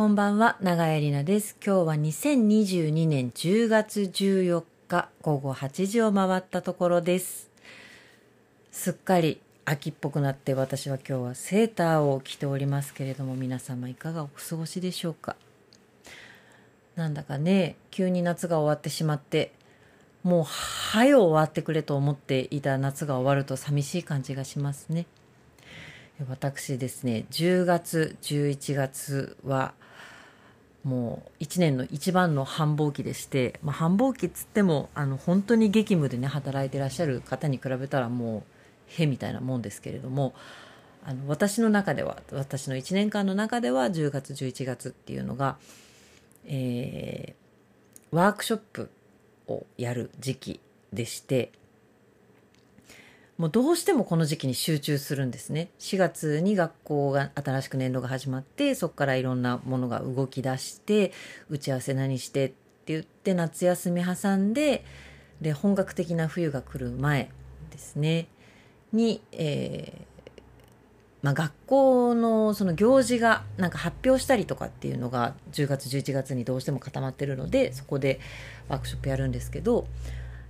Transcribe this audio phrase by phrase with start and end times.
[0.00, 1.58] こんばんは、長江里奈です。
[1.62, 7.50] 今日は2022年10月14日午後8時を回ったところです。
[8.72, 15.36] すっかり秋っぽくなって私は今日はセーターを着ておりますけれども皆様いかがお過ごしでしょうか？
[16.96, 19.52] なんだかね、急に夏が終わってしまって
[20.22, 25.04] もう早終わってくれと思っていた夏が終わると寂しい感じがしますね。
[26.26, 29.74] 私ですね10月11月は
[30.84, 38.42] もう1年の一番の繁忙期でして、まあ、繁忙期っつってもあの本当に激務でね働いてらっしゃる方に比べたらもう
[38.86, 40.34] へみたいなもんですけれども
[41.04, 45.56] あの私の中では私の1年間の中では10月11月っていうのが、
[46.46, 48.90] えー、ワークショップ
[49.48, 50.60] をやる時期
[50.92, 51.52] でして
[53.40, 55.70] もうどうしてもこの時期に集中するんですね。
[55.78, 61.10] 4月に学校が新しく年度が始まってそこからいろんなものが動き出して
[61.48, 62.54] 打ち合わせ何してって
[62.88, 64.84] 言って夏休み挟んで
[65.40, 67.30] で本格的な冬が来る前
[67.70, 68.28] ですね
[68.92, 70.42] に、えー
[71.22, 78.20] まあ、学校のその行事がなんか発表したりとかっていうのが10月11月にどうしても固まってるのでそこで
[78.68, 79.86] ワークショップやるんですけど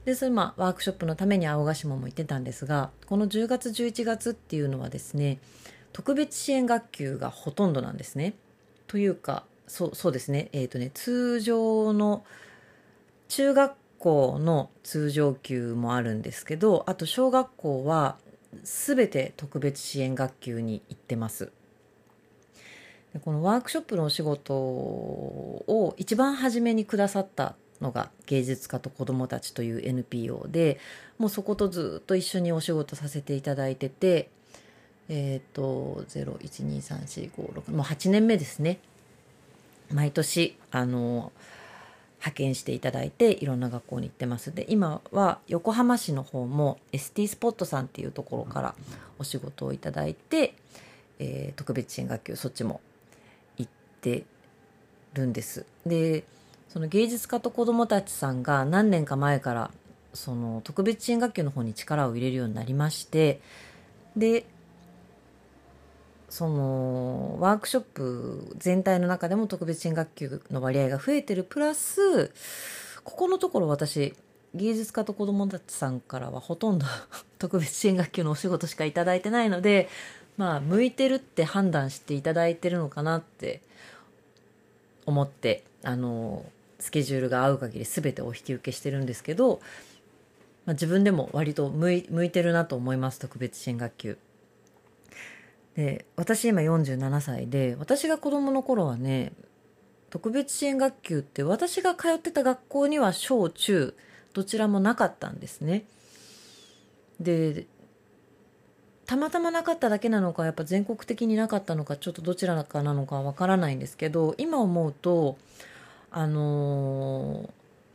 [0.04, 5.38] でそれまあワークショップのために青ヶ島も行ってたんですがこの10月11月っていうのはですね
[5.92, 8.34] 特別支援学級がほとんどなんですね。
[8.86, 12.24] というかそうそうですねえっ、ー、とね通常の
[13.28, 18.16] 中学校の通常級もあるんですけどあと小学校は
[18.64, 21.52] 全て特別支援学級に行ってます。
[23.24, 30.78] このワークショップのお仕事を一番初めにくださったのが芸術家と子どもたちという NPO で
[31.18, 34.28] もうそことずっと一緒にお仕事させていただいてて
[35.08, 38.78] えっ、ー、と0123456もう8年目ですね。
[39.92, 41.32] 毎年あの
[42.20, 44.54] 派遣していただいていろんな学校に行ってます。
[44.54, 48.74] で今は横浜市の方も ST スポットさんっていうところから
[49.18, 50.54] お仕事をいただいて、
[51.18, 52.80] えー、特別支援学級そっちも
[53.56, 53.70] 行っ
[54.00, 54.24] て
[55.14, 55.64] るんです。
[55.86, 56.24] で
[56.72, 59.70] その芸術家と子どもたちさんが何年か前から
[60.14, 63.40] その特別支援学級の方に力を入れるようになりまして
[64.16, 64.44] で
[66.28, 72.28] そのワークショップ全体の中でも特別支援学級の割合が増えてるプラス
[73.02, 74.14] ここのところ私
[74.54, 76.86] 芸術家と子どもたちさんからはほとんど
[77.38, 79.88] 特別支援学級のお仕事しか頂いてないので
[80.36, 83.60] まあ向いてるって判断していただいてるのかなって
[85.04, 86.44] 思ってあの
[86.80, 89.60] スケジュールが合う限り全てお引き受けしてるんですけど、
[90.66, 94.18] まあ、自分でも割と向い向いてるなと思います特別支援学級。
[95.76, 99.32] で私今47歳で私が子供の頃はね
[100.10, 103.94] 特別支援学級って私が通ってた学校には小中
[104.32, 105.84] どちらもなかったんですね。
[107.20, 107.66] で
[109.06, 115.36] たまたまなかっただけなのかやっぱ全国的になかったのかちょっとどちらかなのかわからないんですけど今思うと
[116.10, 117.48] あのー、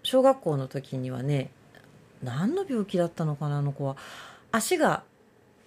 [0.04, 1.50] 小学校の時にはね
[2.24, 3.98] 何の病気だったのかなあの子は
[4.52, 5.04] 足が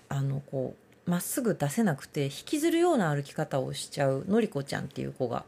[0.08, 0.74] あのこ
[1.06, 5.44] うまっすぐ出せなくて引きずるような歩き方をしちゃうのりこちゃんっていう子が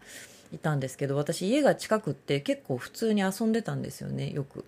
[0.52, 4.64] いたんですけど私家が近くって結構普通に遊んでたんですよねよく。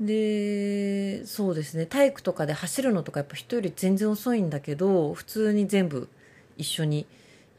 [0.00, 6.08] でそうですね体育とかで走るのとかやっぱ人より全然遅いんだけど普通に全部
[6.56, 7.06] 一緒に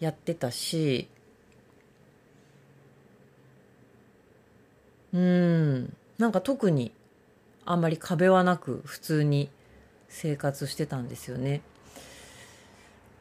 [0.02, 1.08] やってたし
[5.16, 6.92] うんなんか特に
[7.66, 9.50] あんまり壁はなく普通に
[10.10, 11.62] 生活してたんですよね。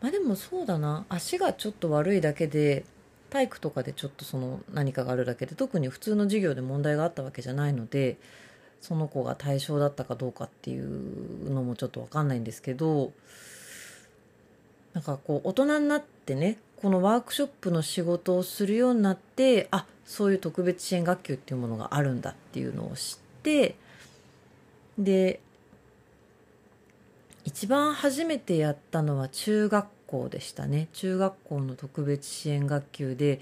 [0.00, 2.84] まあでもそうだな足がちょっと悪いだけで
[3.30, 8.18] 体育とかでちょっとその何かがあるだけで特に普通の授業で問題があったわけじゃないので
[8.80, 13.12] その子が対象だったかどうかっていうのもちょっと分かんないんですけど
[14.94, 23.74] なんかこう大人になってねこのワークショップの仕事をするようになってあそういう特別支援学級っていうものがあるんだっていうのを知って
[24.98, 25.40] で
[27.44, 30.88] 一番初めてやったのは中学校でしたね。
[30.92, 33.40] 中学校の特別支援学級で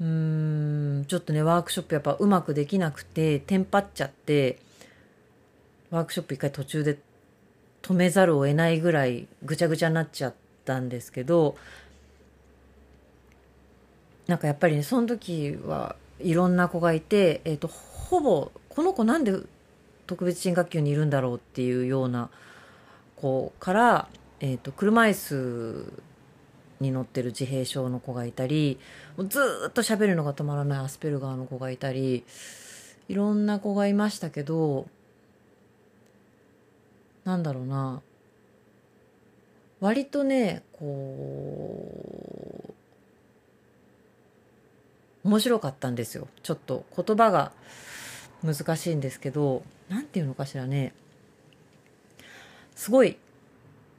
[0.00, 4.58] うーんちょっとねワークショップやっぱうまくできなくてテンパっちゃって
[5.90, 6.98] ワークショップ一回途中で
[7.84, 10.34] 止めざるを得ないぐらいぐちゃぐちゃになっちゃっ
[10.64, 11.54] たんですけど
[14.26, 19.38] なんかやっぱりねその時はいろんな子がいて、えーと、ほぼこの子なんで
[20.06, 22.30] 特別支援学級にいるんだろうっていうような
[23.16, 24.08] 子から、
[24.40, 25.92] えーと、車椅子
[26.80, 28.78] に乗ってる自閉症の子がいたり
[29.28, 32.24] ずっと喋るのが止まらないアスペルガーの子がいたり
[33.08, 34.86] いろんな子がいましたけど
[37.24, 38.02] なんだろうな。
[39.80, 42.74] 割とねこ
[45.24, 46.28] う面白かったんですよ。
[46.42, 47.52] ちょっと言葉が
[48.42, 50.92] 難しいんですけど何て言うのかしらね。
[52.74, 53.16] すごい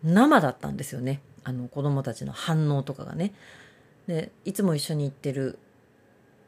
[0.03, 1.21] 生だったんですよね。
[1.43, 3.33] あの子供たちの反応とかがね。
[4.07, 5.57] でいつも一緒に行ってる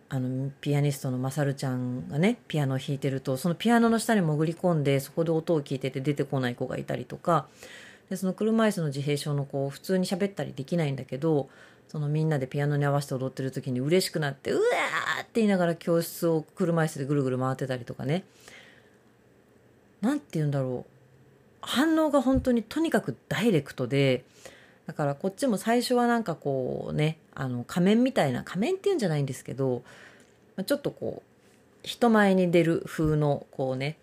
[0.09, 7.47] あのピアニストのまさるちゃんがねピアノを弾いてるとそのピアノの下に潜り込んでそこで音を聞いてて出てこない子がいたりとか
[8.09, 11.49] でその車椅子の自閉症の子を普通に喋ったりできないんだけど
[11.89, 14.61] そのみんなでピアノに合わせて踊ってる時に嬉しくなってうわ
[15.21, 18.23] って言いながら教室を車椅子でぐるぐる回ってたりとかね。
[20.01, 20.91] 何て言うんだろう。
[21.61, 24.23] 反応が本当にとにかくダイレクトで
[24.87, 29.83] だからこっちも最初はなんかこうねあの仮面みたいな仮面っていうんじゃないんですけど
[30.65, 33.97] ちょっとこう人前に出る風のこうね。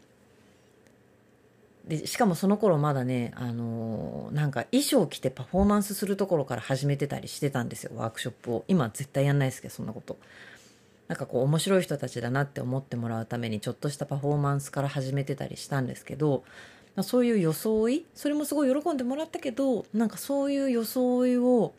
[1.87, 8.65] でしかもその頃まだね、あのー、なんか衣装着てパフォーマンスするところから始めてたりしてたんですよワークショップを。
[8.69, 10.17] 今絶対やんないですけどそんなこと。
[11.09, 16.45] なんかこう面白い人たちだなって思ってもらうためにちょっとしたパフォーマンスから始めてたりしたんですけど
[17.03, 18.07] そういう装い？
[18.15, 21.75] それもすごい喜んでもらったけどなんかそういう装いを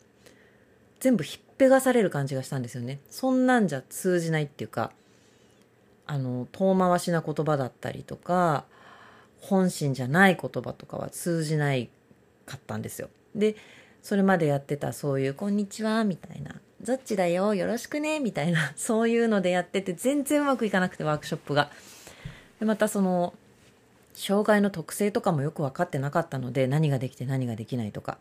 [1.00, 3.00] 全部ひっぺがされる感じがしたんですよね。
[3.10, 4.92] そんなんじゃ通じないっていうか
[6.06, 8.64] あの遠回しな言葉だったりとか
[9.40, 11.88] 本心じゃない言葉とかは通じない
[12.44, 13.08] かったんですよ。
[13.34, 13.56] で
[14.02, 21.70] それまでやってたそういう「こんにちは」みたいな「ザッチだよよろしくね」みたいなそういうのでやってて全然うまくいかなくてワークショップが。
[22.60, 23.34] でまたその
[24.16, 28.18] 障害の特性とかもよく分かってなかったので何ができて何ができないとか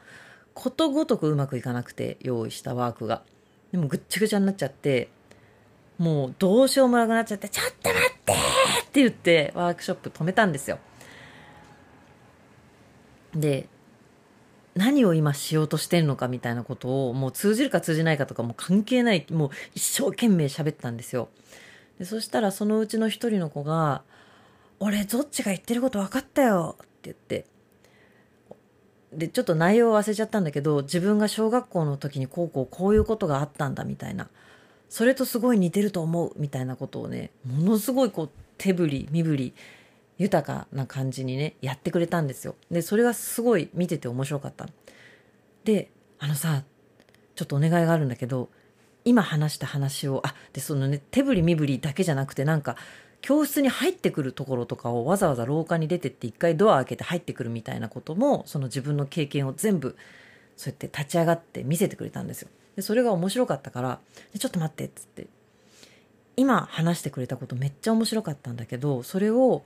[0.53, 3.23] ことごとくうまくいかなくて用意したワークが
[3.71, 5.09] でもぐっちゃぐちゃになっちゃって
[5.97, 8.35] もうどうしようもなくなっちゃって「ちょっと待って!」っ
[8.91, 10.79] て言ってワークショップ止めたんですよ
[13.33, 13.67] で
[14.75, 21.29] 何を今しようとしてんのかみたいなことをもう通じるか通じないかとかも関係ないもう一生懸命喋ったんですよ
[21.99, 24.03] でそしたらそのうちの一人の子が
[24.79, 26.77] 俺どっちが言ってること分かったよ。
[26.81, 27.45] って言って。
[29.13, 34.29] でちょっと内容を忘れちゃったんだけど自分が小学校の時にこうこうこういうことがあったんだみたいな。
[34.89, 36.33] それとすごい似てると思う。
[36.37, 39.53] みたいなことをねものすごいこう手振り身振り
[40.17, 42.55] 豊かな感じにねやってくれたんですよ。
[42.69, 44.67] でそれがすごい見てて面白かった。
[45.63, 45.89] で
[46.19, 46.63] あのさ
[47.35, 48.49] ちょっとお願いがあるんだけど
[49.03, 52.77] 今話した話をあでそのね手振り身振りだけじゃなくてなんか
[53.25, 59.97] 教室に入ってくるところとかをわざわざ廊下に出てって一回ドア開けて入ってくるみたいなこともその自分の経験を全部
[60.55, 62.49] そうやって立ち上がって見せてくれたんですよ。
[62.75, 63.99] でそれが面白かったから
[64.37, 65.25] 「ちょっと待って」っつって
[66.37, 69.63] 今話してくれたことめっちゃ面白かったんだけどそれを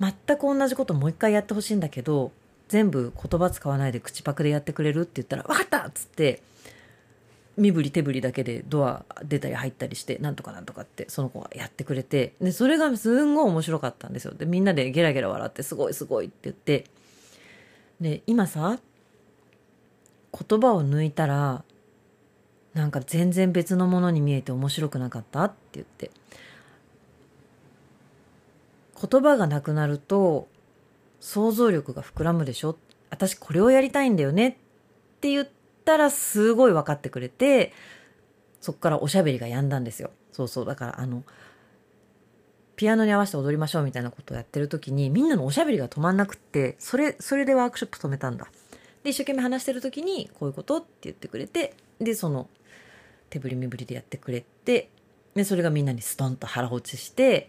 [0.00, 2.32] 全く同じこともう一回やってほしいんだけど
[2.66, 6.42] 全部言葉使わないで口パクでやってくれるって言ったら「分かった!」っつって
[7.60, 14.34] 身振り手振りだけでドア出たり入ったりしてなんとかなんとかってその子がやってくれてでそれがすんごい面白かったんですよ。
[14.34, 16.86] でみんなでゲラゲラ笑ってすごいすごいって言って
[18.00, 18.78] で今さ
[20.48, 21.62] 言葉を抜いたら
[22.72, 26.10] なんか全然別のものに見えて面白くなかったって言って
[29.08, 30.48] 言葉がなくなると
[31.20, 32.76] 想像力が膨らむでしょ。
[33.10, 34.52] 私これをやりたいんだよねっ
[35.20, 35.59] て言って
[35.90, 37.72] たらすごい分かってくれて
[38.60, 40.10] そっからおしゃべりが止んだんですよ。
[40.30, 40.64] そうそう。
[40.64, 41.24] だからあの
[42.76, 48.46] ピアノに合わせて踊りましょうみたいなことをやってる時にみんなのおしゃべりが止まんなくってそれそれでワークショップ止めたんだ。
[49.02, 52.48] で一生懸命話してる時にこういうことって言ってくれてでその
[53.30, 54.90] 手振り身振りでやってくれて
[55.34, 57.48] でそれがみんなにストンと腹落ちして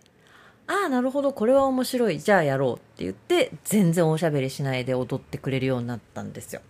[0.67, 1.33] ああなるほど。
[1.33, 2.19] これは面白い。
[2.19, 6.61] じゃあやろうって言って全然おしゃべりしないで踊ってくれるようになったんですよ。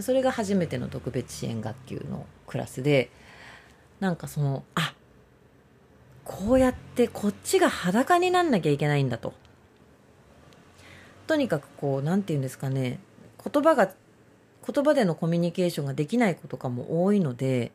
[0.00, 3.10] それが初めての特別支援学級のクラスで
[4.00, 4.94] なんかそのあ
[6.24, 9.32] こうやってこっちが裸になんなきゃいけないんだと。
[11.26, 13.00] とにかくこう何て言うんですかね
[13.52, 13.90] 言葉が
[14.66, 17.72] 言葉でのコミュニケーションができない子とかも多いので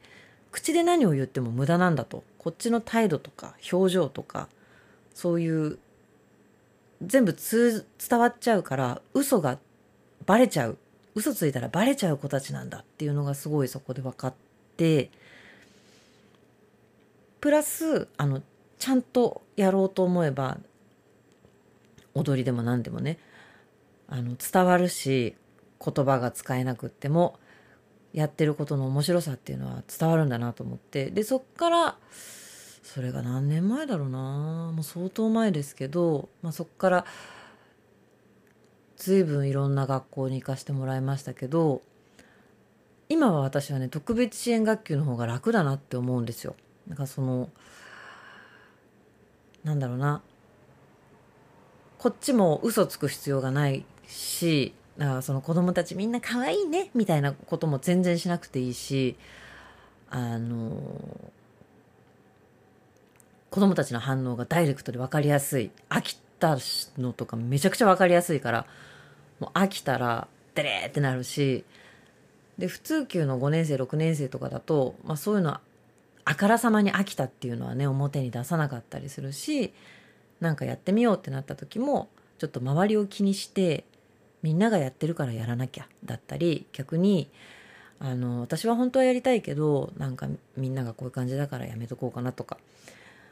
[0.52, 2.24] 口で何を言っても無駄なんだと。
[2.38, 4.50] こっちの態度とか表情とか
[5.14, 5.80] そういう
[7.02, 9.60] 全部伝わっちゃうから嘘が
[10.26, 10.78] バレちゃう。
[11.16, 14.34] 嘘ついたらバレちゃう子たちなんだっていうのがすごいそこで分かっ
[14.78, 15.10] て
[17.40, 18.42] プラスあの
[18.80, 20.58] ちゃんとやろうと思えば
[22.16, 23.18] 踊りでも何でもね
[24.08, 25.36] あの伝わるし
[25.84, 27.40] 言葉が使えなくっても
[28.14, 31.98] やってることの面白さっていうのは伝わるんだなと思ってでそっから
[32.84, 37.06] それが何年前だろうなもう相当前ですけど、まあ、そっから
[38.98, 41.82] 随分いろんな学校に行かせてもらいましたけど
[43.10, 46.56] 今は私はね特別支援学級の方が楽だなって思うんですよ。
[46.88, 47.50] なんかその
[49.64, 50.22] なんだろうな
[51.98, 59.16] こっちも嘘つく必要がないしだからその子供たちみんな可愛いねみたいなことも全然しなくていいし
[60.10, 60.72] あの
[63.50, 66.58] 子供たちの反応がダイレクトで分かりやすい飽きた
[67.02, 68.66] のとかめちゃくちゃ分かりやすいから
[69.40, 71.64] もう飽きたらデレーってなるし
[72.58, 75.62] で普通級の5年生6年生とかだと、まあ、そういうのは
[76.26, 79.74] あからさまに飽きたっていうのはね表に出さなかったりするし
[80.42, 83.86] なんかやってみようってなった時もちょっと周りを気にして
[84.42, 87.30] みんながやってるからやらなきゃだったり逆に
[88.00, 92.58] あの私は本当はやりたいけどなんかみんながこういう感じだからやめとこうかなとか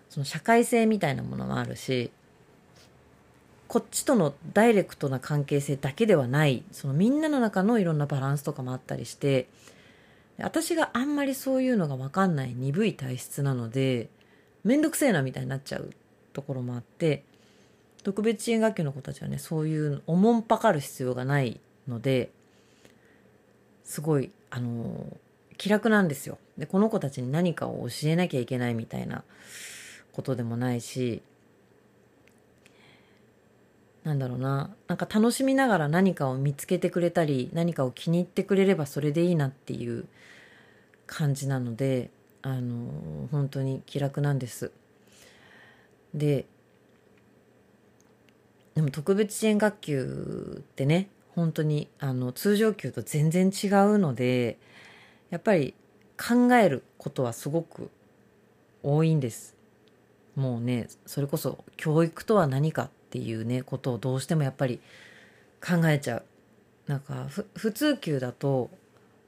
[0.09, 2.11] その社会性みたいなものもあるし
[3.71, 9.47] こっちとのダイレクトな関係性だけではないそのみんなの中のいろんなバランスとかもあったりして
[10.39, 14.09] 私があんまりそういうのが分かんない鈍い体質なので
[14.65, 15.91] 面倒くせえなみたいになっちゃう
[16.33, 17.23] ところもあって
[18.03, 22.29] 特別支援学級の子たちはねそういうおもんぱかる必要がないので
[23.85, 25.15] すごいあの
[25.57, 26.39] 気楽なんですよ。
[26.57, 29.23] でこの子たちに何かを教えなきゃいけないみたいな
[30.11, 31.21] ことでもないし
[34.03, 40.05] なんだろうななんか楽しみながら何かを見つけてくれたり何かを気に入ってくれればそれでいいなっていう
[41.05, 42.09] 感じなので
[42.41, 44.71] あの本当に気楽なんです。
[46.13, 46.45] で
[48.73, 54.57] でも特別支援学級ってね本当にあの通常級と全然違うので
[55.29, 55.73] やっぱり
[56.17, 57.89] 考えることはすごく
[58.83, 59.55] 多いんです
[60.35, 64.79] もうねそれこそ教育とは何かっていうねことをどうしてもやっぱり
[65.61, 66.23] 考えちゃう
[66.87, 68.69] なんか普通級だと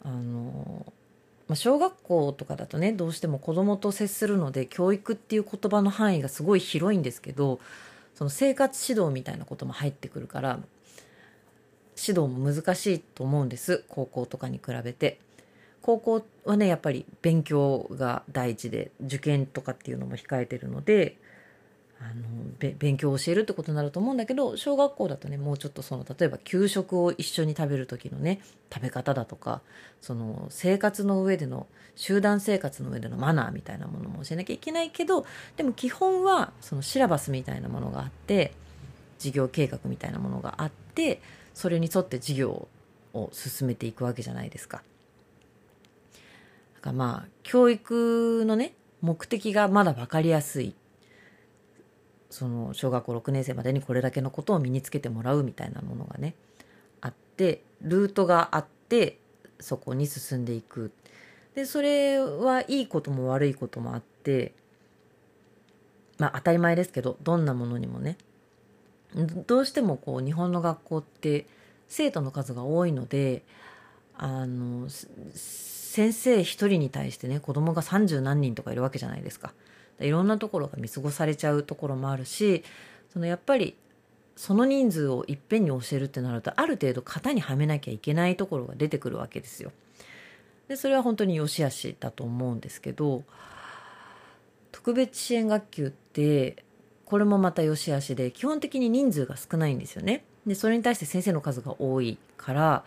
[0.04, 0.86] あの、
[1.48, 7.60] まあ、小学校とかだとねどうしても子供と接するので教育っていう言葉の範囲がすごい広いんですけど
[8.16, 10.60] その生活指導みたいなことも入ってくるから
[11.96, 15.20] 指導も難しいと思うんです高校とかに比べて。
[15.84, 21.18] 高校はねやっぱり勉強が第一で受験とかっていうのも控えてるので
[22.04, 28.42] あの勉強を教えるってことになると思うんだけど小学校だとねもうちょっとその例えば給食を一緒に食べる時のね
[28.72, 29.62] 食べ方だとか
[30.02, 38.52] その生活の上での集団生活の上でのマナーみたいなものも教えなきゃいけないけどでも基本はそのシラバスみたいなものがあって
[39.18, 41.22] 授業計画みたいなものがあって
[41.54, 42.68] それに沿って授業
[43.14, 44.82] を進めていくわけじゃないですか。
[46.76, 50.76] だからまあ教育のね目的がまだ分かりやすい
[52.34, 56.34] その小学校6年生までにこれだけのことを身につけてもらうみたいなものがね
[57.00, 59.20] あってルートがあって
[59.60, 60.92] そこに進んでいく
[61.54, 64.54] でそれはいいことも悪いこともあって
[66.18, 68.18] まあ当たり前ですけどどんなものにもね
[69.46, 71.46] どうしてもこう日本の学校って
[71.88, 73.44] 生徒の数が多いので
[74.18, 79.54] あの先生一人に対してね子供が30何人とかいるわけじゃないですか。
[80.00, 82.64] いろんなところが見過ごされちゃうところもあるし
[83.12, 83.76] そのやっぱり
[84.36, 89.72] その人数をいっぺんに教えるってなるとある程度型にはめなきゃいけないところが出てくるわけですよ。
[90.68, 93.24] でそれは本当に良し悪しだと思うんですけど
[94.72, 96.64] 特別支援学級って
[97.06, 100.24] これもまた良し悪しで基本的に人数が少ないんですよね。
[100.48, 102.84] でそれに対して先生の数が多いから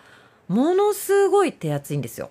[0.49, 2.31] ものすごい手厚いんですよ。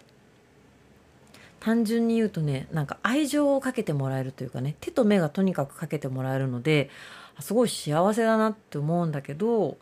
[1.65, 6.91] 単純に言うとねなんか愛情をかけてもらえるというかね手と目がとにかくかけてもらえるので
[7.39, 9.79] すごい幸せだなって思うんだけど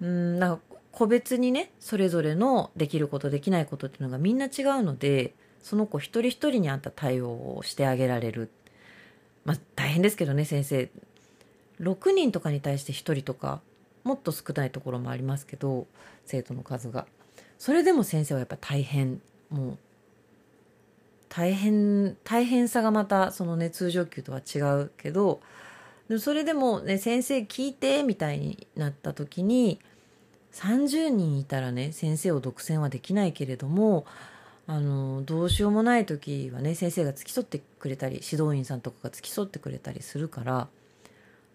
[0.00, 8.50] うんなんか個別にねそれぞれのできることできないことっていうのがみんな違うのでその子一人一人に合った対応をしてあげられる。
[9.44, 10.88] まあ大変ですけどね先生。
[11.78, 13.60] 6人とかに対して1人とか
[14.02, 15.86] もっと少ないところもありますけど
[16.24, 17.06] 生徒の数が。
[17.58, 19.20] それでも先生はやっぱ大変。
[19.50, 19.78] もう
[21.34, 25.40] 大変大変さがまたそのね通常級とは違うけど
[26.18, 29.80] それでもね先生聞いてみたいになった時に
[30.52, 34.04] 30人いたらね先生を独占はできないけれども
[34.66, 40.68] あのどうしようもない時はね先生が付き添ってくれたり指導員さんとかが付き添ってくれたりするから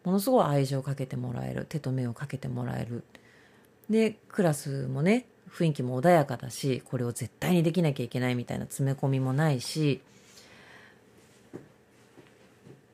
[0.03, 3.03] ものすごい愛情をかけてもらえる手と目をかけてもらえる。
[3.91, 10.01] でクラスもね雰囲気も穏やかだしこれを絶対にできなきゃいけないみたいな詰め込みもないし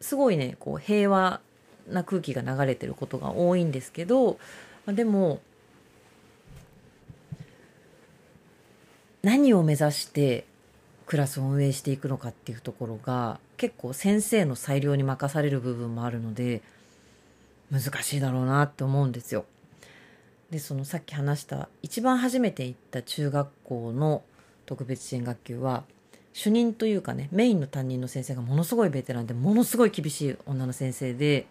[0.01, 1.41] すごいねこう平和
[1.87, 4.37] な空気が流れてることが多いんですけど
[4.87, 5.41] でも
[9.21, 10.45] 何を目指して
[11.05, 16.61] クラスを運営していくのかっていうところが結構先生の裁量に任される部分もあるので
[17.71, 19.45] 難しいだろうなって思うんですよ。
[20.51, 24.23] でそのさっき話した一番初めて行った中学校の
[24.65, 25.83] 特別支援学級は
[26.31, 31.45] 主任というかねメインの担任の先生がものすごいベテランでものすごい厳しい女の先生で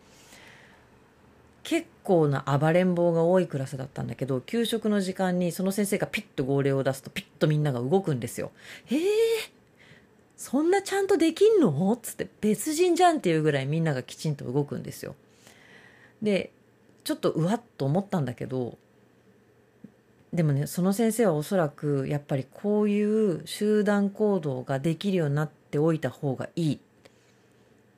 [1.62, 8.50] 結構な暴れん坊が多いクラスだったんだけど給食の時間にその先生がピッと号令を出すとピッとみんなが動くんですよ。
[8.86, 9.00] へえ
[10.36, 11.96] そんなちゃんとできんの？
[12.02, 15.14] つって別人じゃんっていうぐらいみんながきちんと動くんですよ。
[16.20, 16.50] で
[17.04, 18.78] ちょっとうわっと思ったんだけど
[20.32, 26.80] でもねその先生はおそらくやっぱりこういう集団行動ができるようになっておいた方がいい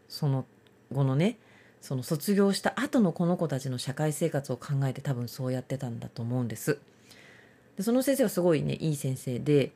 [0.08, 0.44] その
[0.92, 1.38] 後のね
[1.80, 6.78] その卒業した後のこの子たちの社会生活を考えて多分そうやってたんだと思うんです。
[7.76, 9.72] でその先生はすごいねいい先生で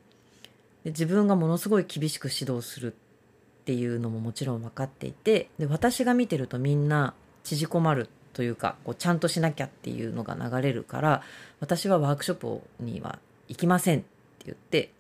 [0.85, 11.23] で自分がものすごい厳しく指導するっていうのももちろん分かっていてで私が見てるとみんな縮こまるというかこうちゃんとしなきゃっていうのが流れるから
[11.59, 13.19] 私はワークショップには
[13.49, 14.07] 行きませんって
[14.47, 14.93] 言って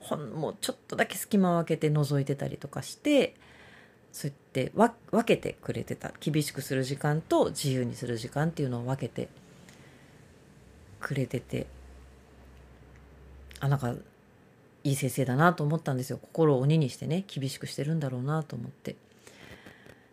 [0.00, 3.36] ほんもうちょっとだけ隙間を空けて覗いてたりとかして
[4.10, 9.28] そうやって分けてくれてた厳しくする時間と自由にする時間っていうのを分けて
[10.98, 11.68] くれてて
[13.60, 13.94] あなんか
[14.82, 16.18] いい先生だなと思ったんですよ。
[16.20, 18.96] 心を鬼にしてね厳しくしてるんだろうなと思って。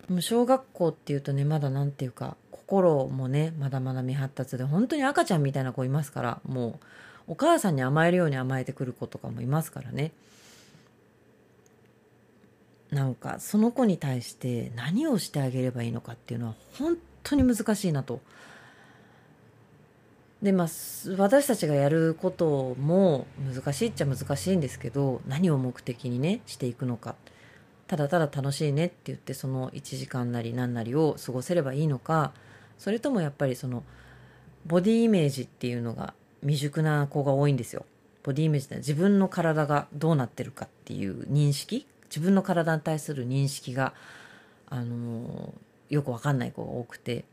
[0.08, 2.38] でも小学校っていうとねまだ何て言うか
[2.68, 6.80] 心もねまだまだ未発達で本当に赤ちゃんみたいな子いますからも
[7.28, 10.12] うお母さんに甘えるように甘えてくる子とかもいますからね
[12.92, 18.22] なんかその子に対して何をしてあげればいいのかっていうのは本当に難しいなと。
[20.42, 20.68] でまあ
[21.18, 27.16] 私たちがやることも難しいっちゃ難しいんですけど何を目的にねしていくのか
[27.88, 32.34] ただただ楽しいねって言ってその1時間なり何なりを過ごせればいいのか
[32.78, 33.84] それともやっぱりその
[34.66, 37.86] ボディイメージっていうのが未熟な子が多いんですよ。
[38.24, 41.88] ボディイメージって自分の体がどうなってるかっていう認識？
[42.10, 43.94] 自分の体に対する認識が、
[44.70, 45.54] あの
[45.90, 47.24] よくわかんない子が多くて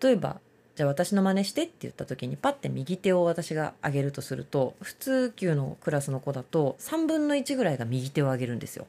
[0.00, 0.40] 例えば
[0.76, 8.86] じゃあ私の真似してって言った時にパッて右手を私が上げるとすると普通級のクラスの子だと3分の1ぐらいが右手を上げるんですよ。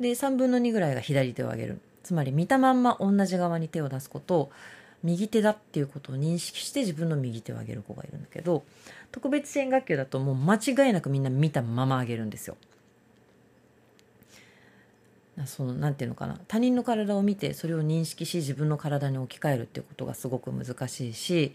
[0.00, 4.50] で3分の2ぐらいが左手を上げるつまり見たまんま同じ側に手を出すことを
[5.02, 8.64] 右手だっていうことを認識して自分の右手を上げる子がいるんだけど
[9.12, 12.56] 特別支援学級だともう間違いなくみんな見たまま上げるんですよ。
[15.44, 16.40] その何て言うのかな。
[16.48, 21.54] 他人の体を見てそれを認識し自分の体に置き換えるっていうことがすごく難しいし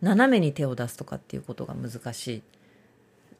[0.00, 2.42] 斜めに手を出すとかっていうことが難しい。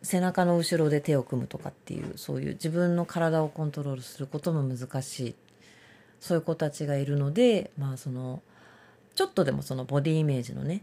[0.02, 5.34] 背中の後ろで手を組むとかっていうそういう自分の体をコントロールすることも難しい。
[6.22, 8.42] そういう子たちがいるのでまあその
[9.16, 10.82] ちょっとでもそのボディイメージのね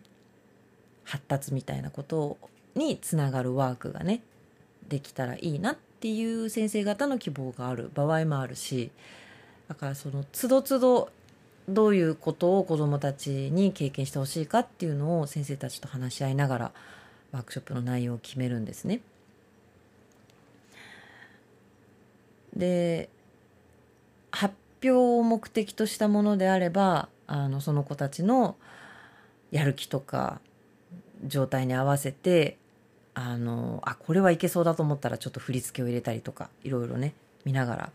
[1.06, 2.38] 発達みたいなこと
[2.76, 4.22] につながるワークがね
[4.90, 8.92] できたらいいなっていう先生方の希望がある場合もあるし
[9.70, 11.10] だからその都度都度
[11.70, 16.72] どういうことを子どもたちに経験してほしいかっていうのを先生たちと話し合いながら
[17.32, 19.00] ワークショップの内容を決めるんですね。
[22.54, 23.10] で
[24.32, 28.56] 発表を目的としたものであればあのその子たちの
[29.52, 30.40] やる気とか
[31.26, 32.58] 状態に合わせて
[33.14, 37.14] あのあこれはいけそうだと思ったらちょっと振り付けを入れたりとかいろいろね
[37.46, 37.90] 見ながら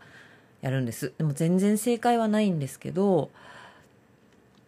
[0.61, 1.13] やるんです。
[1.17, 3.29] でも全然正解はないんですけど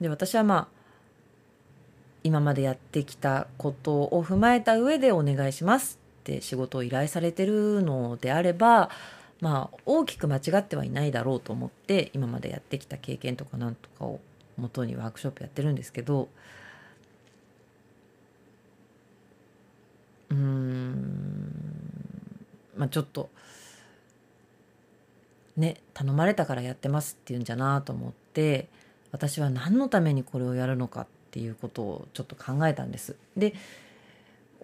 [0.01, 0.67] で私はまあ
[2.23, 8.89] 今までやってきたことを踏まえた上でお願いしますって仕事を依頼されてるのであれば
[9.39, 14.19] まあ大きく間違ってはいないだろうと思って今までやってきた経験とかなんとかを
[14.57, 16.29] 元にワークショップやってるんですけど
[20.29, 21.51] うん
[22.75, 23.29] まあちょっと
[25.55, 28.67] ね頼まれたからやってますっていうんじゃなと思って
[29.11, 33.15] 私は何のためにこれをやるのかっていうことをちょっと考えたんです。
[33.35, 33.53] で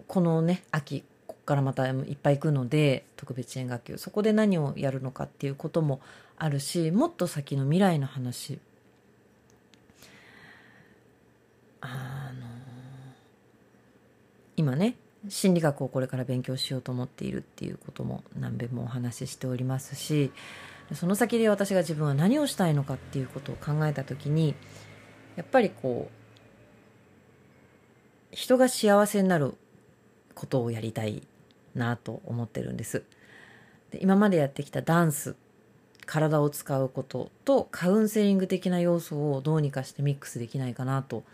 [0.06, 1.04] このね秋
[1.44, 3.98] からまたいっぱい行くので特別支援学級。
[3.98, 6.00] そこで何をやるのかっていうことも
[6.36, 8.58] あるしもっと先の未来の話。
[11.80, 12.46] あの
[14.56, 14.96] 今ね
[15.28, 20.32] 心理学をこれから勉強しようと思っているっていうことも何べんもお話ししておりますし
[20.94, 24.54] その先で私が自分は何をしたいのかっていうことを考えた時に
[25.36, 26.24] やっぱりこう
[28.34, 29.54] 人が幸せになる
[30.34, 31.22] ことをやりたい。
[31.74, 33.02] なと思ってるんです。
[33.90, 35.36] で今までやってきたダンス
[36.06, 41.24] 体を使うこととカウンセリング的な要素をどうにかしてミックスできないかなと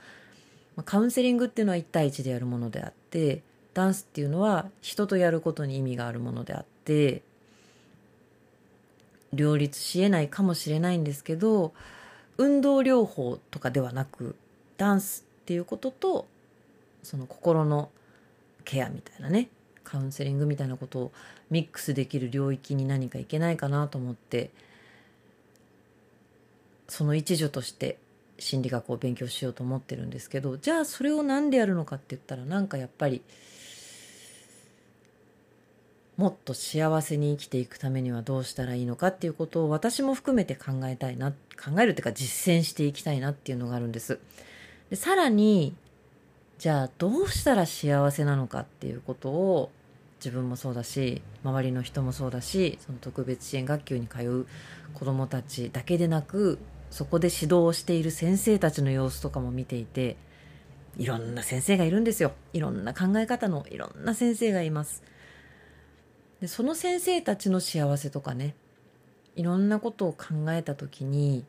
[0.77, 0.83] ま。
[0.83, 3.43] カウンセリングっていうのは1対1でやるものであって
[3.75, 7.23] ダンスっていうのは人とやることに意味があるものであって
[9.33, 11.73] 両立しえないかもしれないんですけど
[12.37, 14.35] 運動療法とかではなく
[14.77, 16.27] ダンスっていうことと
[17.03, 17.91] その心の
[18.65, 19.49] ケアみたいなね
[19.91, 21.13] カウンセリングみたいなことを
[21.51, 24.51] ミックスできる領域に何かいけないかなと思って
[26.89, 27.99] その一助として
[28.39, 33.23] 心理学を勉強しようと思ってるんですけどじゃあそれを何でやるのかって言ったらなんかやっぱり
[36.17, 44.21] もっと幸せに生きていくためにはどうしたらいいのかっていうことを私も含めて考えたいな考えるっていうか実践していきたいなっていうのがあるんです。
[44.91, 45.75] でさらに
[46.59, 49.71] じゃあどうしたら幸せなのかっていうことを
[50.23, 54.47] 自分もそうだし周りの人もそうだしその特別支援学級に通う
[54.95, 56.59] 子どもたちだけでなく
[56.91, 60.17] そこで指導をしている先生たちの様子とかも見ていて
[60.99, 62.33] いろんな先生がいるんですよ。
[62.53, 65.03] いろんな考え方のいろんな先生がいます。
[66.41, 68.55] でその先生たちの幸せとかね
[69.37, 71.45] いろんなことを考えた時に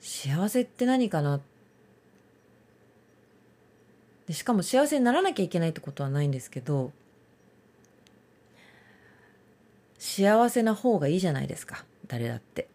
[0.00, 1.53] 幸せって何かなって
[4.26, 6.92] でしかも幸せにならなきゃいけないってことはないんですけど
[9.98, 11.84] 幸せな方がいいじゃないですか。
[12.06, 12.68] 誰だって。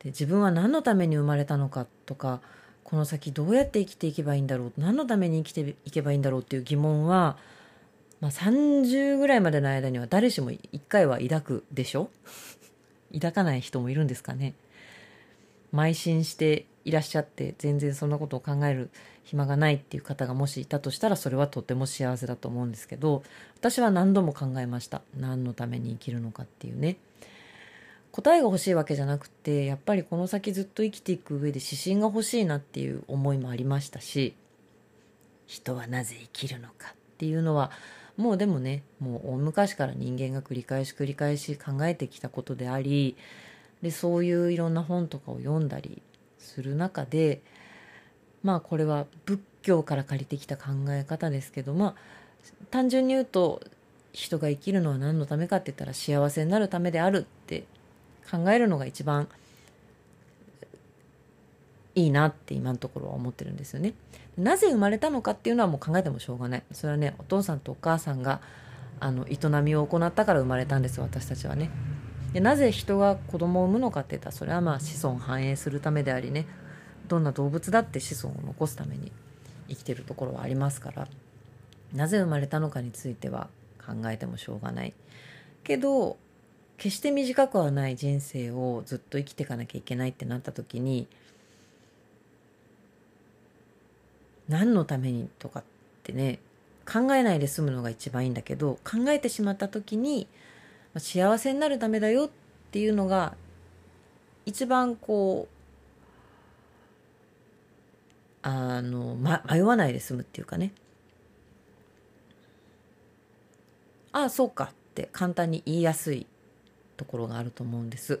[0.00, 2.40] で自分は何のために生まれたのかとか
[2.84, 4.72] この先どうやって生きていけばいいんだろう。
[4.76, 7.38] 何のために生きていけばいいんだろうっていう疑問は、
[8.20, 12.10] まあ、30ぐらいまでの間には誰しも一回は抱くでしょ？
[13.14, 14.52] 抱かない人もいるんですかね？
[15.72, 18.90] 邁進していらっしゃって全然そんなことを考える
[19.30, 23.22] 暇がないっていう方がもしいたとしたらそれはとても幸せだと思うんですけど
[23.56, 25.02] 私は何度も考えました。
[25.16, 26.96] 何のために生きるのかっていうね。
[28.10, 34.34] 答えが欲しいわけじゃなくてやっぱりこの先ずっと生きていく上で指針が欲しいなっていう思いもありましたし
[35.46, 37.70] 人はなぜ生きるのかっていうのは
[38.16, 43.16] もうでもねもう大昔から人間が繰り返し繰り返し考えてきたことであり
[43.80, 46.02] でそういういろんな本とかを読んだり
[46.40, 47.42] する中で
[48.42, 51.94] まあこれは仏教から借りてきた考え方ですけどまあ
[52.70, 53.60] 単純に言うと
[54.12, 57.64] 人が生きるのは何のためかって言ったら幸せになるためであるって
[58.30, 59.28] 考えるのが一番
[61.94, 63.94] いいなって今のところは思ってるんですよね。
[64.38, 66.62] なぜ生まれたのかっていうのはもう考えてもしょうがない。
[66.72, 68.40] それはねお父さんとお母さんが
[69.00, 71.70] あの営みを行ったから生まれたんです私たちはね。
[72.32, 76.46] でなぜ人が子供を産むのかって言ったらそれはまあ子孫繁栄するためでありね
[77.10, 79.10] どんな動物だって子孫を残すために
[79.68, 81.08] 生きてるところはありますから
[81.92, 83.48] なぜ生まれたのかについては
[83.84, 84.94] 考えてもしょうがない。
[85.64, 86.16] けど
[86.76, 91.08] 決して短くはない人生をずっと生きていかなきゃいけないってなった時に
[94.48, 95.62] 何のためにとかっ
[96.04, 96.38] てね
[96.90, 100.28] 考えないで済むのが一番いいんだけど考えてしまった時に
[100.96, 102.30] 幸せになるためだよっ
[102.70, 103.34] ていうのが
[104.46, 105.59] 一番こう
[108.42, 110.72] あの、ま、迷わないで済むっていうかね
[114.12, 116.26] ああそうかって簡単に言いやすい
[116.96, 118.20] ところがあると思うんです。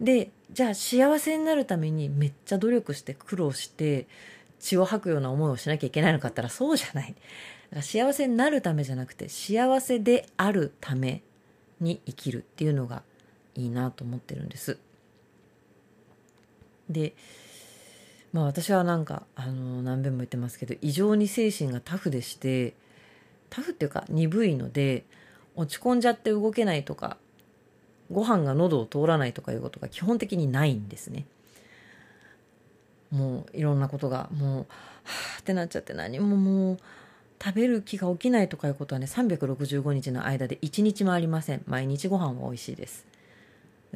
[0.00, 4.06] でじゃあ幸せになるためにめっちゃ努力して苦労して
[4.60, 7.14] 血を吐くような思いをしなきゃいけないのかったらそうじゃない。
[7.82, 11.22] 幸せになるためじゃなくて幸せであるため
[11.80, 13.02] に生きるっていうのが
[13.54, 14.78] いいなと思ってるんです。
[16.88, 17.14] で
[18.32, 22.74] まあ私はなんかあの何べんも言ってますけど異常に精神がタフでして
[23.50, 25.04] タフっていうか鈍いので
[25.54, 27.16] 落ち込んじゃって動けないとか
[28.10, 31.26] ご飯が喉を通らないとかいうことが基本的にないんですね。
[33.10, 34.66] もういろんなことがもうは
[35.36, 36.78] あってなっちゃって何ももう
[37.42, 43.06] 食べる気が起きないとかいうことはね365日の間で1日もありません毎日ご飯は美味しいです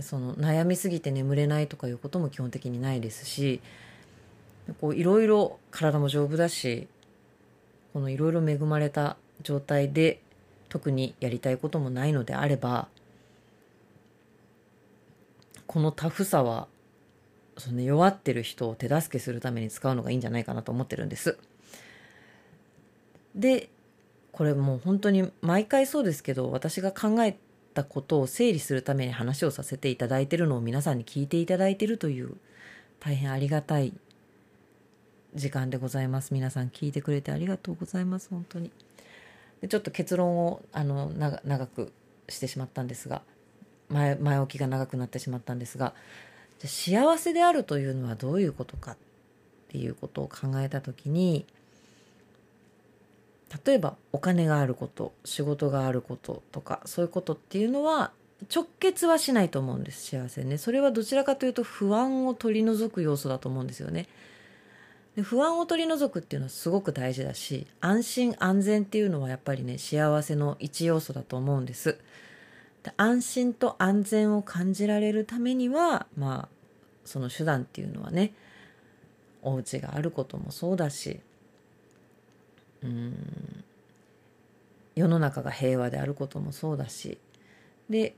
[0.00, 3.60] その悩みすぎて眠れないとかいうことも基本的にないですし
[4.80, 6.88] こういろいろ体も丈夫だし
[7.92, 10.20] このいろいろ恵まれた状態で
[10.68, 12.88] 特にやりたいこともないのであれば
[15.66, 16.68] このタフさは
[17.58, 21.38] その弱ってる人を手助けするために使うのがいいんじゃないかなと思ってるんです。
[23.34, 23.68] で
[24.32, 27.36] これもう本当に毎回そうですけど私が考え
[27.74, 32.36] たことを整理するために話をさせていただいてるのを皆さんに聞いていただいてるという
[32.98, 33.92] 大変ありがたい
[35.34, 36.34] 時間でございます。
[36.34, 38.28] 皆さん聞いてくれてありがとうございます。
[38.30, 38.70] 本当に。
[39.60, 41.10] でちょっと結論をあの
[41.44, 41.92] 長く
[42.28, 43.22] してしまったんですが
[43.88, 45.92] 前前置きが長くなってしまったんですが
[46.58, 48.96] じゃ幸せであるというのはどういうことかっ
[49.68, 51.44] ていうことを考えた時に
[53.64, 58.12] 例えばお金があること仕事があることとかそういうことっていうのは
[58.54, 60.06] 直結はしないと思うんです。
[60.06, 60.56] 幸せね。
[60.56, 64.06] それはどちらかというと不安を取り除く要素だと思うんですよね。
[65.16, 71.98] で不安を取り除くっていうのはすごく大事だし安心安全っていうのはやっぱりね幸せの一要素だと思うんです。
[72.82, 76.60] で安心と安全を感じられるためにはまあ
[77.04, 78.32] その手段っていうのはね
[79.42, 81.20] お家があることもそうだし
[82.82, 83.64] うん
[84.94, 87.18] 世の中が平和であることもそうだし
[87.88, 88.14] で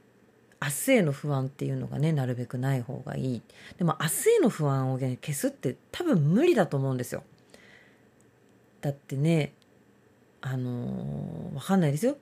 [0.63, 3.43] 明日への不安っていうのがねなるべくない方がいい。
[3.79, 7.25] でも明日への不安を、ね、消すって多分無理だと思うんですよ。
[8.81, 9.53] だってね
[10.41, 12.17] あのー、わかんないですよ。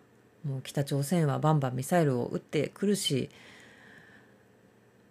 [0.46, 3.29] もう北朝鮮はバンバンミサイルを撃ってくるし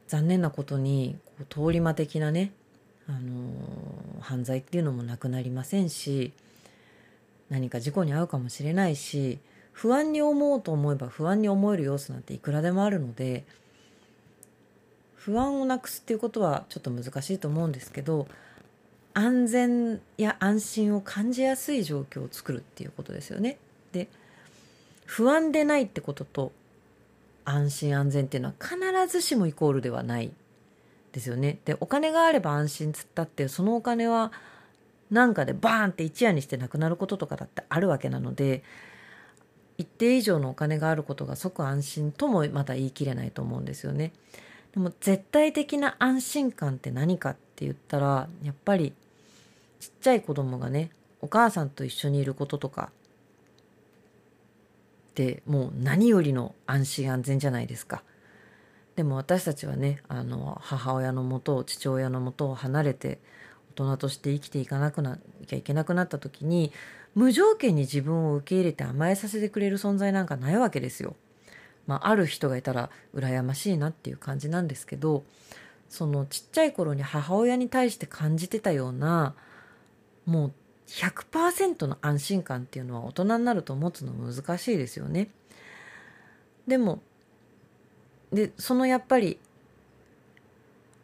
[0.07, 2.51] 残念なことにこう通り魔的なね、
[3.07, 6.33] あのー、犯罪っていうのもなくなりませんし
[7.49, 9.37] 何か事故に遭うかもしれないし
[9.79, 13.45] 不安に思うと思えば不安に思える要素なんていくらでもあるので
[15.15, 18.27] 不安をなくすっていうことはちょっと難しいと思うんですけど
[19.13, 23.57] 安全や安心を感じやすい状況を作るっていうことですよね。
[23.93, 24.09] で
[25.05, 26.51] 不安でないってことと
[27.45, 28.77] 安心安全っていうのは必
[29.09, 30.29] ずしもイコールではない
[31.13, 31.57] ですよね。
[31.63, 34.33] でお金があれば安心つったってそのお金は
[35.09, 38.61] なんかでバーンって一夜にしてなくなることとかだってあるわけなので
[39.79, 44.11] 一定以上のお金があることが即安心ともまた言い切れないと思うんですよね。
[44.73, 48.93] でも絶対的な安心感って何かって言ったらやっぱり
[49.79, 52.91] ちっちゃい子供がねお母さんと一緒にいることとか
[55.11, 58.03] ってもう何よりの安心安全じゃないですか。
[58.97, 63.19] でも私たちはねあの母親のもとを父親のもとを離れて
[63.71, 66.73] 大人として生きていかなくなきゃいけなくなった時に
[67.15, 71.15] 無条件に自分を受け入れて甘えさせてくれる存在なんかないわけですよ。
[71.87, 75.23] まあ、ある人がいたら羨ましいなっていう感じなんですけど
[75.89, 79.33] そのちっちゃい頃に母親に対して感じてたような
[80.27, 80.53] もう
[80.87, 85.29] 100%の安心感っていうのは大人になると持つの難しいですよね。
[86.67, 87.01] でも
[88.31, 89.39] でそのやっぱり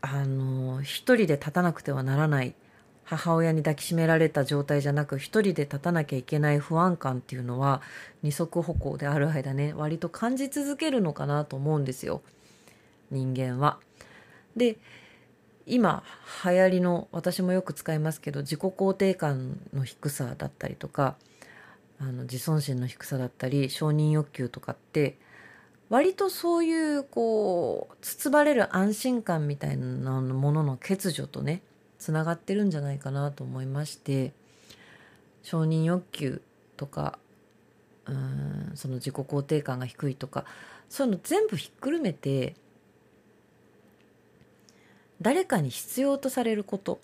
[0.02, 2.54] あの一人で立たなくてはならない
[3.06, 7.82] 母親に抱きしめられた状態じゃなく一人で立たなきゃいけない不安感っていうのは
[8.24, 12.22] 二足歩行である間ね割と感じ続けるのかなと思うんですよ
[13.12, 13.80] 人間は。
[14.56, 14.78] で
[15.68, 16.04] 今
[16.44, 21.16] 流行りの私もよく使いますけど自己肯定感の低さだったりとか
[22.00, 25.18] あの自尊心の低さだったり承認欲求とかって
[25.90, 31.62] 割とそういうこう包まれる安心感みたいなものの欠如とね
[32.06, 34.32] つながってるんじゃないかなと思いまして
[35.42, 36.40] 承認欲求
[36.78, 37.18] とか
[38.06, 40.46] うんその自己肯定感が低いとか
[40.88, 42.54] そういうの全部ひっくるめて
[45.20, 47.00] 誰かに必要とされること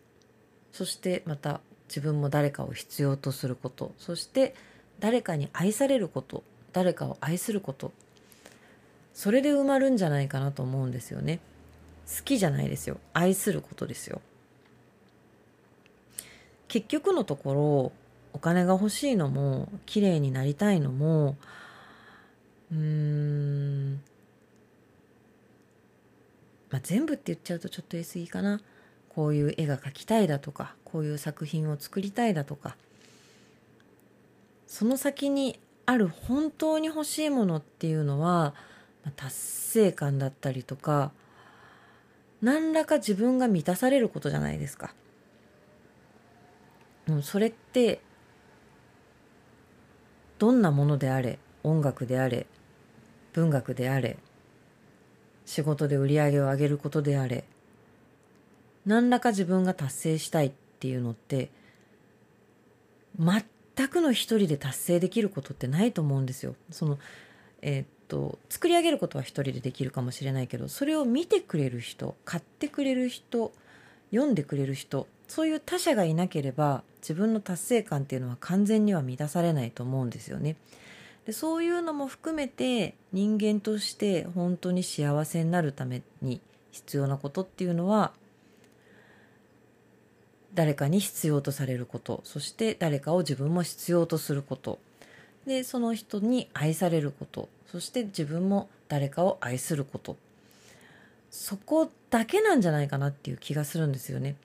[0.71, 4.53] そしてまた自分も誰かを必要とすることそして
[4.99, 7.91] 誰かに愛されること誰かを愛すること
[9.15, 11.39] それで埋まるんじゃないかなと思うんですよね。
[12.07, 12.97] 好きじゃないですよ。
[13.13, 14.21] 愛することですよ。
[16.71, 17.91] 結局のところ
[18.31, 21.35] お金が欲しいのも綺麗になりたいのも
[22.71, 24.01] うーん
[26.69, 28.61] まあ全部って言っちゃうとちょっと言い過ぎかな
[29.09, 32.77] こういう絵が描きたいだとかこういう作品を作りたいだとか
[34.65, 38.53] その先にある本当に欲しいものっていうのは、
[39.17, 41.11] 達成感だったりとか
[42.41, 44.93] 何らか自分が満たされることじゃないですか。
[47.07, 48.01] もうそれって
[50.39, 52.47] どんなものであれ音楽であれ
[53.33, 54.17] 文学であれ
[55.45, 57.43] 仕事で売り上げを上げることであれ
[58.85, 61.51] 何らか自分が達成したいっていうのって
[63.19, 66.55] 全くの一人で達成できることってないと思うんですよ。
[66.71, 66.97] その
[67.61, 73.51] えー、っと作り上げることは一人でできるかもしれないけどそれを見てくれる人買ってくれる人
[74.09, 80.55] 読んでくれる人そういう他者がいなければ自分の達成感っていうのは完全には満たされないと思うんですよね。
[81.25, 88.11] でそういうのも含めて人間として本当に幸せになるために必要なことっていうのは
[90.53, 92.21] 誰かに必要とされること。
[92.23, 94.79] そして誰かを自分も必要とすること。
[95.45, 97.49] でその人に愛されること。
[97.71, 100.17] そして自分も誰かを愛すること。
[101.29, 104.35] そこだけなんじゃないかなっていう気がするんですよね。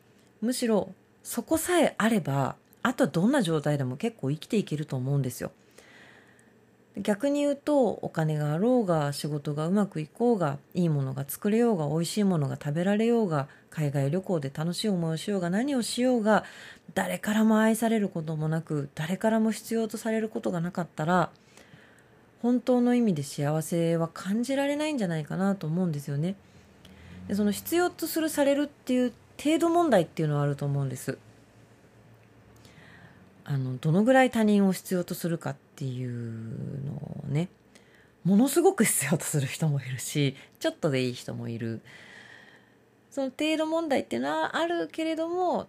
[0.41, 0.93] むしろ
[1.27, 5.51] そこさえあればあとはどんな状態でも結構生きていけると思うんですよ
[6.97, 16.45] 逆に言うとお金があろうが仕事がうまくいこうがいいものが作れようが美味しいものが食べられようが海外旅行で楽しい思いをしようが何をしようが
[16.95, 21.31] 誰からも愛されることもなく誰からも必要とされることがなかったら
[22.41, 26.37] 本当の意味で幸せは感じられないんじゃないかなと思うんですよね。
[27.27, 31.19] でその必要とするされるっていう程度問題っていうのはあると思うんです。
[33.45, 37.49] あのどのぐらい他人を必要とするかっていうのをね
[38.25, 41.81] ものすごく必要とする人もいるしちょっとでいい人もいる。
[43.11, 45.69] その程度問題っていうのはあるけれども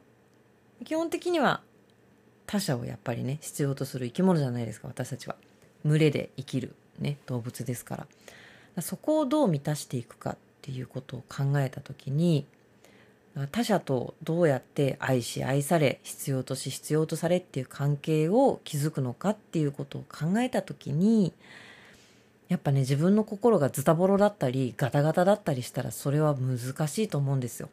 [0.83, 1.61] 基本的には
[2.45, 5.35] 他者をやっぱりね必要とする生き物じゃないですか私たちは。
[5.85, 8.07] 群れで生きる、ね、動物ですか
[8.75, 8.81] ら。
[8.81, 12.45] そこをどう満たしていくかっていうことを考えた時に
[13.45, 21.33] 他者とどうやって愛し愛され必要とし必要とされっていう関係を築くのかっていうことを考えた時に
[22.49, 27.69] やっぱね自分の心がズタボロだったりガタガタだったりしたらそれは難しいと思うんですよ。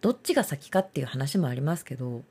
[0.00, 2.22] どっちが先かっていう話もありますけど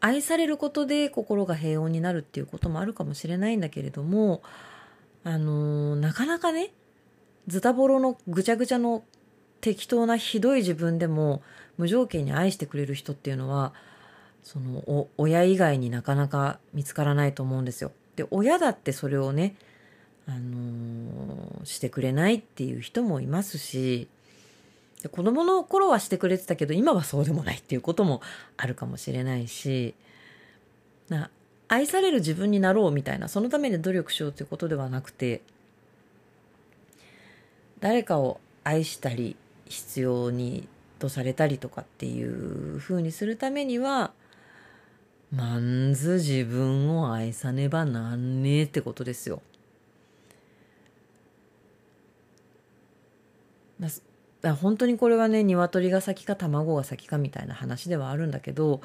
[0.00, 4.42] 愛されることで心が平穏になるっていうこともあるかもしれないんだけれども
[5.22, 6.70] あのー、なかなかね
[7.48, 9.02] ズタボロのぐちゃぐちゃの
[9.60, 11.42] 適当なひどい自分でも
[11.78, 13.72] 無条件に愛してくれる人っていうのは
[14.42, 17.92] その親以外になかなか見つからないと思うんですよ。
[18.16, 19.54] で親だってそれをね、
[20.26, 24.08] あのー、してくれないっていう人もいますし
[25.02, 28.20] で子供の頃はしてくれてたけど今はそうでもないっていうことも
[28.56, 29.94] あるかもしれないし
[31.08, 31.30] な
[31.68, 35.40] 愛される自分になろうみたいなそのために努力しようということではなくて
[37.82, 40.68] 誰かを愛したり必要に
[41.00, 44.12] とされたりとかっていう風にするためには
[45.32, 49.42] まんず自分を愛さねばなんねえってことですよ。
[54.40, 58.80] だ本当にこれはね鶏が先か卵が先かみたいな話ではあるんだけど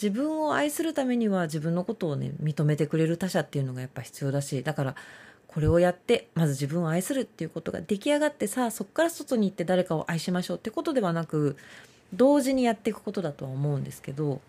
[0.00, 4.94] 自分を愛するためには自分のことをね認めてくれる他者っていうのがやっぱ必要だしだから
[5.52, 11.56] これをやってまず自分を愛するっていうことが出来上がってさあそこから外に行って誰かを愛しましょうってことではなく
[12.14, 14.40] 同時にやっていくことだとは思うんですけど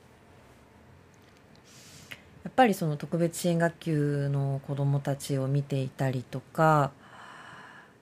[2.43, 6.91] やっぱりその特別支援学級の子どもたちを見ていたりとか、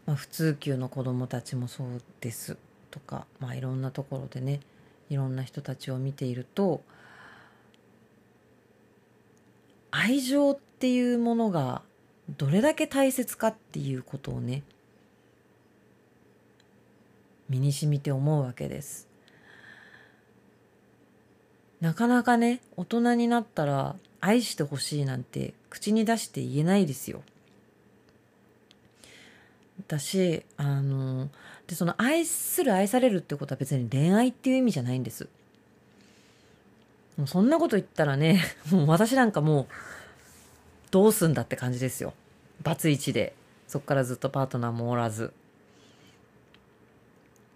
[0.05, 2.57] まあ、普通級の子どもたちもそうです
[2.91, 4.59] とか、まあ、いろんなところでね
[5.09, 6.81] いろんな人たちを見ていると
[9.89, 11.81] 愛情っていうものが
[12.29, 14.63] どれだけ大切かっていうことをね
[17.49, 19.07] 身にしみて思うわけです。
[21.81, 27.23] なかなかね大人になったら愛してほしいなんて口に出して言えないですよ。
[29.79, 31.29] 私あの
[31.67, 35.27] でその愛する愛されるってことは別に恋愛っていう意味じゃないんです。
[37.17, 39.67] もうそんなこと言ったらねもう私なんかもう
[40.91, 42.13] どうすんだって感じですよ。
[42.61, 43.33] バツイチで。
[43.67, 45.33] そっからずっとパートナーもおらず。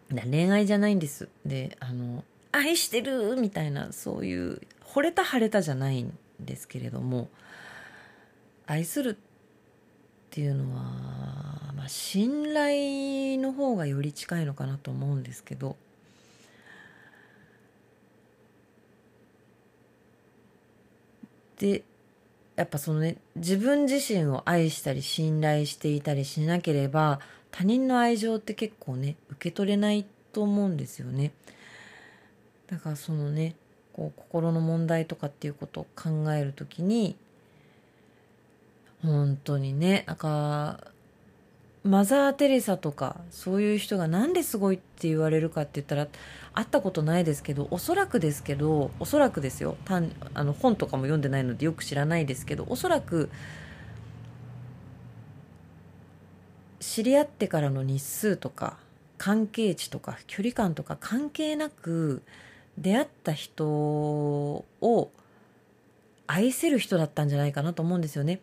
[0.10, 1.30] 恋愛じゃないんです。
[1.46, 3.36] であの愛してる？
[3.36, 7.30] みたいなそういう惚れた腫れたじゃないんですけれども。
[8.68, 9.16] 愛するっ
[10.32, 10.82] ていうのは、
[11.76, 15.76] まあ、信頼の方がより近いのかなと思うんですけど。
[21.60, 21.84] で
[22.56, 27.20] やっぱそのね自分自身を愛したり信頼していたりしなければ
[27.52, 31.32] 他人の愛情って結構ね受け取れないと思うんですよね。
[32.68, 33.56] だからそのね
[33.94, 37.16] こう心の問題とかっていうことを考える時に
[39.02, 40.80] 本当にねなんか
[41.86, 46.08] マザー・テレサとかそういう人が何ですごいって言われるかって言ったら
[46.54, 53.30] 会ったことないですけどおそらくですけどおそらくですよ単あの本とかも読んでないのでよく知らないですけどおそらく
[56.80, 58.78] 知り合ってからの日数とか
[59.20, 62.24] 関係値とか距離感とか関係なく
[62.80, 65.12] 出会った人を
[66.26, 68.40] 愛せる人だったんじゃないかなと思うんですよね。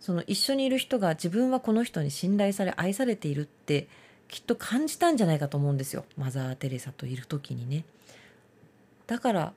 [0.00, 3.86] その一緒にいる人が自分はこの人に信頼され愛されているって
[4.28, 6.04] きっと感じたんじゃないかと思うんですよ。
[6.16, 7.84] マザー・テレサといる時にね。
[9.06, 9.52] だから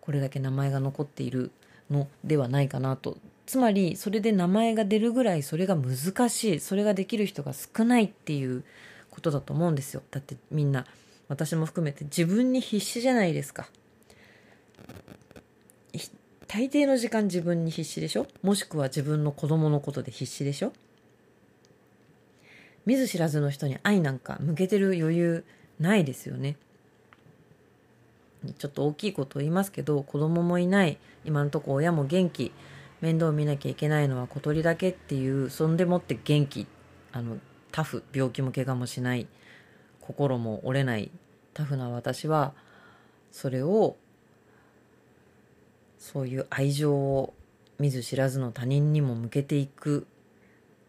[0.00, 1.50] これだけ名前が残っている
[1.90, 3.16] のではないかなと。
[3.46, 6.60] つまりそれで名前が出るぐらいそれが難しい。
[6.60, 8.64] それができる人が少ないっていう
[9.10, 10.02] ことだと思うんですよ。
[10.10, 10.84] だってみんな
[11.28, 13.68] 私も含めて自分に必死じゃないですか。
[16.48, 18.26] 大抵の時間自分に必死でしょ？
[18.42, 20.72] もしくは自分の子供のことで必死でしょ？
[22.86, 25.44] 見ず知らずの人に愛なんか向けてる余裕
[25.78, 26.56] ないですよね。
[28.58, 32.52] ちょっと大きいことを言いますけど子供もいない今のとこ親も元気
[33.00, 36.66] 面倒見なきゃいけないのは小鳥だけっていうそんでもって元気
[37.12, 37.38] あの
[37.72, 39.26] タフ病気も怪我もしない
[40.00, 41.10] 心も折れない
[41.52, 42.54] タフな私は
[43.32, 43.96] それを
[45.98, 47.34] そういう愛情を
[47.78, 50.06] 見ず知らずの他人にも向けていく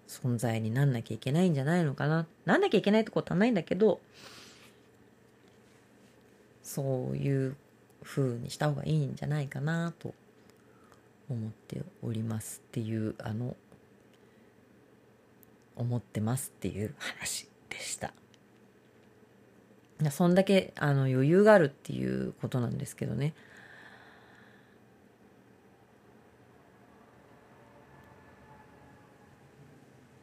[0.08, 2.26] 存在になんなきゃいけないんじゃないのかな。
[2.46, 4.00] なんなきゃいけないってことはないんだけど、
[6.64, 7.56] そういう
[8.04, 10.14] 風にした方がいいんじゃないかなと
[11.30, 13.56] 思っておりますっていう、あの、
[15.76, 18.14] 思ってますっていう話でした。
[20.12, 23.34] そんだけあの余裕があるっていうことなんですけどね。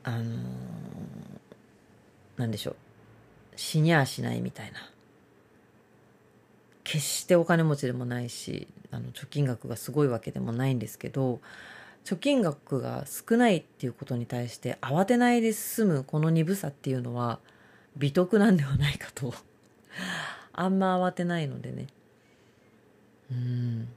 [0.07, 0.24] あのー、
[2.36, 2.76] なんでしょう。
[3.57, 4.78] 死にゃしないみたいな。
[6.84, 11.40] 決してお金持ちでもないしあの貯金額がすごいわけでもないんですけど
[12.04, 17.40] 貯金額が少ないっていうことに対して慌てないで済むこの鈍さっていうのは
[17.96, 19.34] 美徳なんではないかと。
[20.52, 21.88] あんま慌てないのでね。
[23.32, 23.88] うん。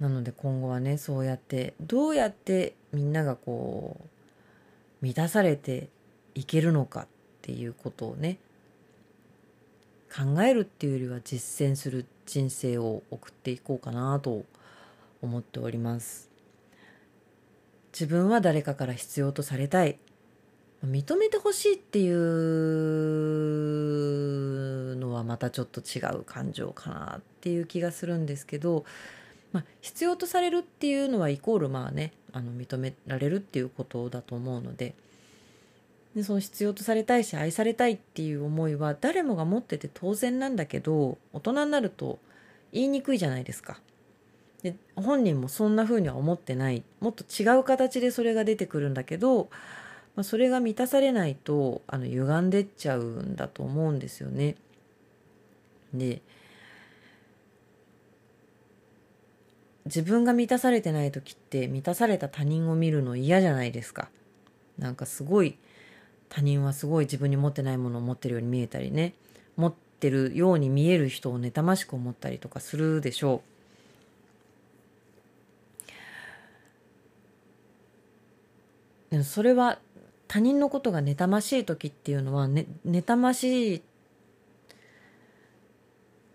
[0.00, 4.08] なので今後はねそうやってどうやってみんながこう
[5.04, 5.90] 満たされて
[6.34, 7.06] いけるのかっ
[7.42, 8.38] ていうことをね
[10.10, 14.46] 考えるっていうよりは実践する人生を送っていこうかなと
[15.20, 16.30] 思っております。
[17.92, 19.98] 自分は誰かから必要とされたい。
[20.86, 22.14] 認めてほしいっていう
[24.96, 28.86] のはまたちょっと違う感情かなっていう気がするんですけど、
[29.54, 34.94] まあ、必要とされるっていうのはイコールまあねあの認められるっていうことだと思うので
[36.16, 42.18] でその必要とされたいし愛されたいっていう思いは誰もが持ってて当然なんだけど大人になると
[42.72, 43.80] 言いにくいじゃないですか。
[44.64, 49.50] で本人もそんな風には思ってないもっと違う形でそれが出てくるんだけど、
[50.16, 54.56] まあ、それが満たされないとあの歪んでっちゃうんだと思うんですよね。
[55.92, 56.22] で
[59.86, 64.08] 自分が満たされてない時って満たされた他人を見るの嫌じゃないですか。
[64.78, 65.58] なんかすごい
[66.28, 69.14] 他人はすごい自分に持ってないものを持ってるように見えたりね
[69.56, 73.54] 持ってるように見える人を妬ましく思ったりとかするでしょう。
[79.10, 79.78] でもそれは
[80.26, 83.82] 他人のことが妬ましい時っていうのは、ね、妬ましい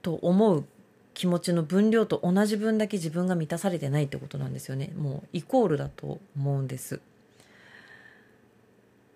[0.02, 0.64] と思う
[1.20, 4.94] 気持ちの分量と同じ分だけ自分が満たされてないってことなんですよね。
[4.98, 7.02] もうイコールだと思うんです。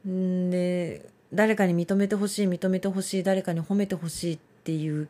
[0.06, 5.08] んで誰かに認めてほしい認めてほしい誰かに褒めてほしいっていう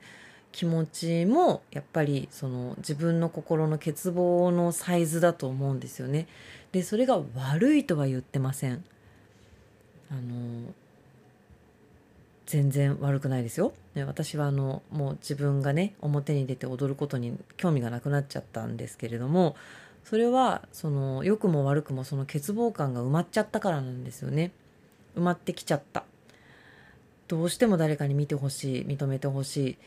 [0.52, 6.28] 気持ちもやっぱりその自分の心の欠乏のサイズだと思うんですよね。
[6.74, 8.86] でそれが悪いとは言ってません。
[10.12, 10.72] あの
[12.46, 13.74] 全然悪くないですよ。
[13.96, 19.56] ね、私はあのもう自分がね表に出て踊ることに興味がなくなっちゃったんですけれども
[20.04, 24.52] それはその良くも悪くもその欠乏感が埋まっちゃったからなんですよね。
[25.16, 26.04] 埋まってきちゃった。
[27.28, 29.78] どうしても誰かに見てほしい認めてほしい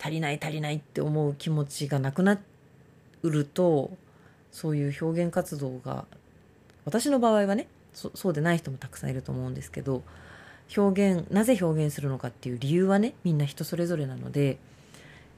[0.00, 2.38] 足りない足りないって思う気持ちがなくな
[3.22, 3.90] ると
[4.50, 6.06] そういう表現活動が
[6.84, 10.02] 私の場合はねそうでない人もたくさんいると思うんですけど
[10.74, 14.58] 表現なぜ表現するのかっていう理由はねみんな人それぞれなので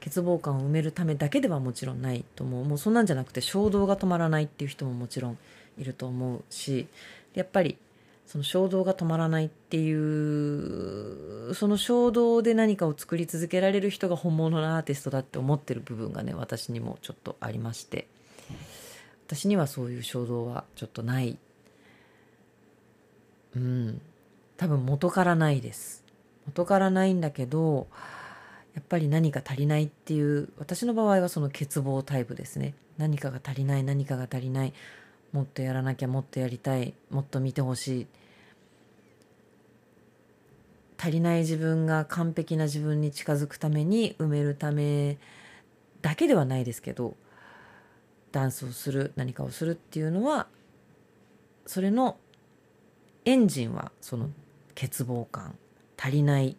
[0.03, 2.65] 欠乏感を埋めるためだけではもちろんないと思う。
[2.65, 5.37] もうそんなんじゃなくて衝動が止まらないっていう人ももちろん
[5.77, 6.87] いると思うし
[7.33, 7.77] やっぱり
[8.25, 18.07] その衝動が止まらないっていうその衝動で何かを作り続けられる人が本物のアーティストだって思ってる部分がね私にもちょっとありまして。
[19.29, 21.37] 私にはそういう衝動はちょっとない。
[23.55, 24.01] うん。
[24.59, 26.03] 多分元からないです。
[26.45, 27.87] 元からないんだけど
[28.73, 32.75] やっぱり何か足りないっていう私の場合はその欠乏タイプですね。
[32.97, 34.73] 何かが足りない何かが足りない。
[35.31, 36.93] もっとやらなきゃもっとやりたい。
[37.09, 38.07] もっと見てほしい。
[40.97, 45.17] 足りない自分が完璧な自分に近づくために埋めるため
[46.01, 47.15] だけではないですけど
[48.33, 50.47] ダンスをする何かをするっていうのは
[51.65, 52.17] それの
[53.23, 54.29] エンジンはその
[54.79, 55.57] 欠乏感
[55.97, 56.55] 足りない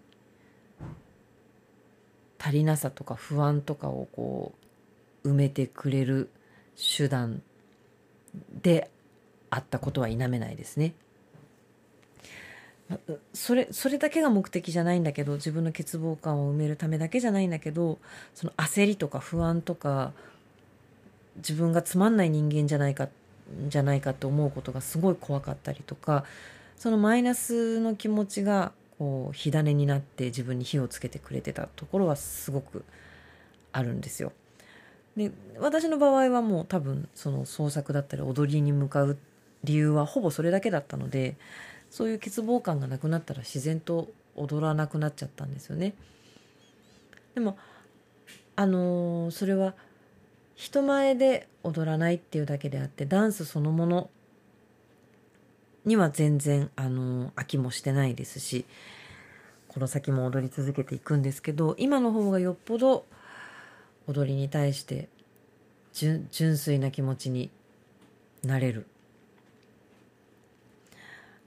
[2.39, 4.53] 足りなさとか不安とかをこ
[5.25, 6.31] う埋めてくれる
[6.77, 7.43] 手段
[8.63, 8.91] で
[9.51, 10.95] あったことは否めないですね。
[13.33, 17.99] それそれだけが目的じゃないんだけど自分の欠乏感を埋めるためだけじゃないんだけど
[18.35, 20.13] その焦りとか不安とか
[21.37, 23.09] 自分がつまんない人間じゃないか
[23.69, 26.25] じゃないかと思うことがすごい怖かったりとか
[26.81, 32.87] そのマイナスの気持ちがこう火種になって自分に火をつけてくれてたところはすごく
[33.71, 34.33] あるんですよ。
[35.15, 39.19] で私の場合はもう多分その創作だったり踊りに向かう
[39.63, 41.37] 理由はほぼそれだけだったので
[41.91, 45.93] そういう欠乏感がなくなったら自然と踊らなくなっちゃったんですよね。
[47.35, 47.59] でも
[48.57, 49.75] あのー、それは
[50.55, 54.11] 人前で踊らないっていうだけであってダンスそのもの
[55.85, 58.65] には全然あの飽きもしてないですし
[59.69, 63.05] この先も踊り続けていくんですけど今の方がよっぽど
[64.07, 65.09] 踊りに対して
[65.93, 67.51] 純粋な気持ちに
[68.43, 68.87] なれる。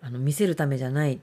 [0.01, 1.17] あの見せるためじゃない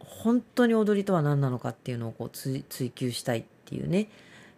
[0.00, 4.08] 本当に踊りとは何なのかっていうのをこう追求したいっていうね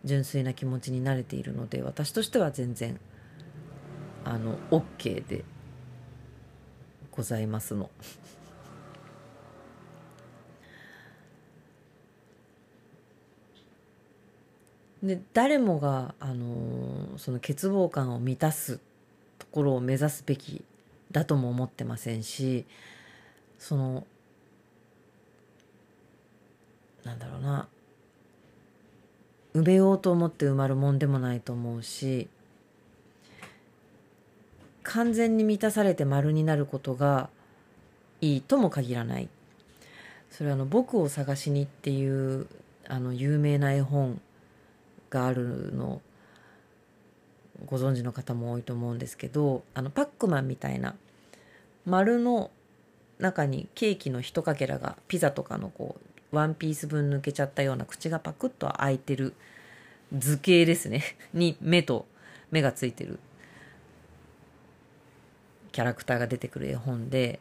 [0.02, 2.98] 純粋な気持ちになれているので私としては全然
[4.24, 5.44] あの OK で
[7.10, 7.90] ございますの。
[15.02, 18.80] で誰もが、あのその欠乏感を満たす
[19.38, 20.62] ところを目指すべき
[21.10, 22.66] だとも思ってませんし
[23.58, 24.06] その
[27.04, 27.66] なんだろうな
[29.54, 32.28] 埋めようと思って埋まるもんでもないと思うし
[34.82, 37.28] 完全に満たされて丸になることが
[38.20, 39.28] いいとも限らない。
[40.30, 42.46] それはあの「僕を探しに」っていう
[42.86, 44.20] あの有名な絵本
[45.10, 46.00] があるの
[47.66, 50.94] ご存知の方も多いと思うんですけどあのパックマンみたいな
[51.84, 52.50] 丸の
[53.18, 55.96] 中にケーキの一かけらがピザとかのこ
[56.32, 59.34] うワンピース分抜けちゃったような口がパクッと開いてる
[60.16, 61.02] 図形ですね。
[61.34, 62.06] に目と
[62.50, 63.18] 目がついてる。
[65.72, 67.40] キャラクターが出てくる絵本で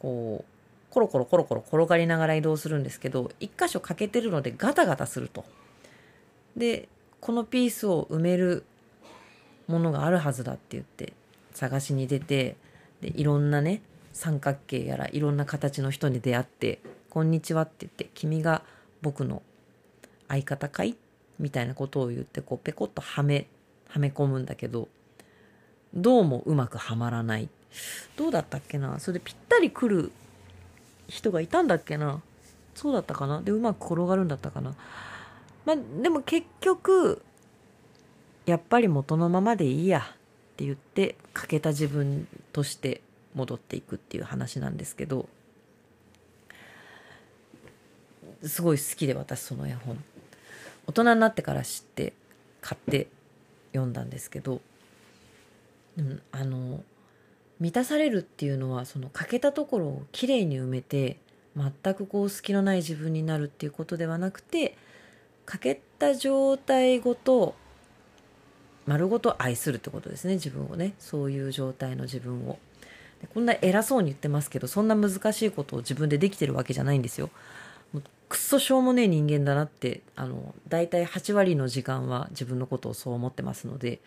[0.00, 5.44] こうコロコロコロコロ転がりながら移動するんですけど一箇所欠けてるのでガタガタすると。
[6.56, 6.88] で
[7.20, 8.64] このピースを埋める
[9.66, 11.12] ものがあるはずだって言って
[11.52, 12.56] 探しに出て
[13.00, 13.82] でいろんなね
[14.12, 16.78] 三角形やらいろんな形の人に出会って
[17.10, 18.62] 「こんにちは」って言って「君が
[19.02, 19.42] 僕の
[20.28, 20.96] 相方かい?」
[21.38, 23.46] みたいなことを言ってこうペコッとはめ
[23.88, 24.88] はめ込むんだけど
[25.96, 27.48] どうもうまくはまらない。
[28.16, 29.00] どうだったっけな？
[29.00, 30.12] それでぴったり来る
[31.08, 32.20] 人がいたんだっけな？
[32.74, 33.40] そうだったかな？
[33.40, 34.74] でうまく転がるんだったかな？
[35.64, 37.22] まあでも結局
[38.44, 40.00] やっぱり元のままでいいや。
[40.00, 40.02] っ
[40.56, 43.02] て言って欠けた自分として
[43.34, 45.28] 戻っていくっていう話なんですけど。
[48.42, 50.02] すごい好きで私その絵本。
[50.86, 52.12] 大人になってから知って
[52.60, 53.08] 買って
[53.72, 54.60] 読んだんですけど。
[55.96, 56.82] でもあの
[57.58, 61.18] 満たされるっていうのはその欠けたところをきれいに埋めて
[61.56, 64.76] 全くこう隙のない自分になるっていうことではなくて
[65.46, 67.54] 欠けた状態ごと
[68.86, 70.94] 丸ごと愛するってことですね自分をね。
[70.98, 72.58] そういう状態の自分を。
[73.32, 77.30] こんな偉そうに言ってますけどそんな難しいことを自分でできてるわけじゃないんですよ。
[77.92, 84.00] もうくっそしょうもねえ人間だなってあの大体8割の時間は自分のことをそう思ってますので。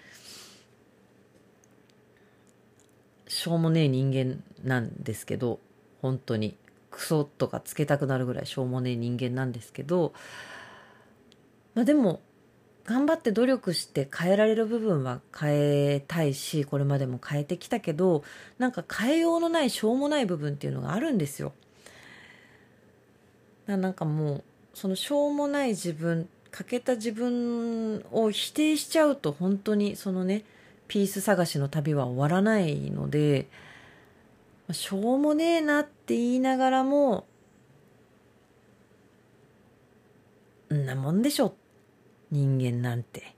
[3.29, 5.59] しょうもねえ人間なんですけど
[6.01, 6.57] 本当に
[6.91, 10.13] クソとかつけたくなるぐらいしょうもねえ人間なんですけど
[11.75, 12.21] まあでも
[12.85, 18.23] 頑張って努力して変えられる部分は変えたいしこれまでも変えてきたけど
[18.57, 21.53] なんか変えようのないしょうもない部分っていうのがあるんですよ。
[23.67, 30.43] なんかもうそのしょうもない自分欠けた自分を否定しちゃうと本当にそのね
[30.89, 33.47] ピース探しの旅は終わらないので
[34.71, 37.25] しょうもねえなって言いながらも
[40.73, 41.55] んなもんでしょ
[42.31, 43.35] 人間なんて。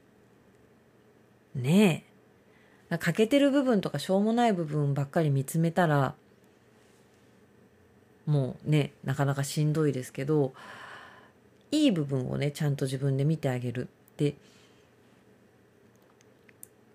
[1.56, 2.06] ね
[2.90, 2.98] え。
[2.98, 6.14] 欠けてる部分とかしょうもない部分ばっかり見つめたら
[8.26, 10.54] もうねなかなかしんどいですけど
[11.72, 14.36] いい部分をねちゃんと自分で見てあげるって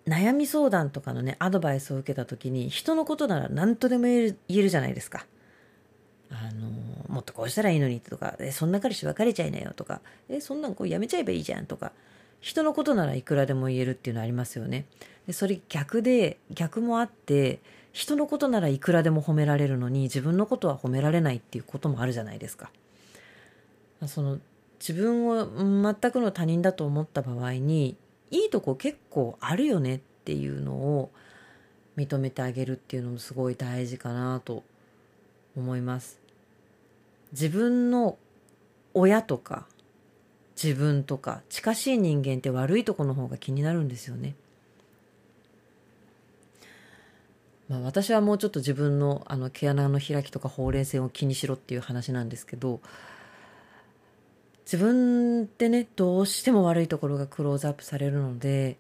[0.07, 5.27] 悩み相談とかのねアドバイスを受けた時に人のことなら何とでも言える言えるじゃないですか。
[6.31, 6.69] あの
[7.09, 11.93] もっとこうしたらいいのにとかえそんな彼氏別れちゃいなよとかえそんなんこうやめちゃえばいいじゃんとか
[12.41, 14.87] 人のことならいくらでも言えるっていうのありますよね。
[15.27, 17.61] でそれ逆で逆もあって
[17.93, 22.71] 人のことならいくらでも褒められるのに自分のことは褒められないっていうこともあるじゃないですか。
[24.07, 24.39] その
[24.79, 27.97] 自分を全くの他人だと思った場合に
[28.31, 31.11] いいとこ結構あるよねっていうのを
[31.97, 34.65] 認めてあげるっていうのもすごい大事かなと
[35.57, 36.21] 思います。
[37.33, 38.19] 自分の
[38.95, 39.67] 親とか
[40.63, 44.35] 自分とか近しい人間って悪いとこの方が気になるんですよね。
[47.69, 52.81] まあ、私はもうちょっと自分のあの毛穴の開きとかほうれい線を気にしろっていう話なんですけど
[54.67, 58.77] 自分ってねどうしても悪いところがクローズアップされるので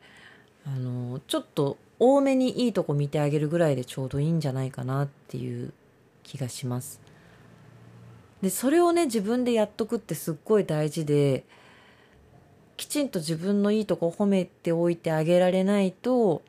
[0.66, 5.72] あのちょっと多めにいいとこ見てあげるぐらいでちょうどいいんじゃないかなっていう
[6.24, 7.00] 気がします。
[8.42, 11.44] でそれをね自分でやっとくってすっごい大事で
[12.76, 16.42] きちんと自分のいいとこ褒めておいてあげられないと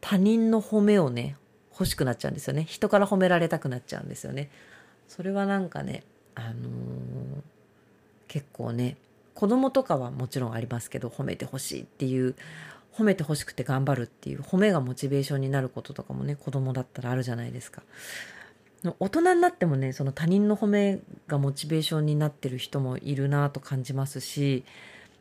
[0.00, 1.36] 他人の褒めをね
[1.72, 4.48] 欲しくなっちゃうんですよね人から褒められたくなっちゃうんですよね
[5.08, 6.04] それはなんかね
[6.36, 7.55] あのー
[8.28, 8.96] 結構ね
[9.34, 12.34] 子供とかはもちろんありますけど褒めてほしいっていう
[12.96, 17.82] 褒めてほしくて頑張るっていう褒めがモチベーションになることとかもね子供だったらあるじゃないですか。
[19.00, 24.64] 大人になってもねその他人の褒めがモチベーションになってる人もいるなと感じますし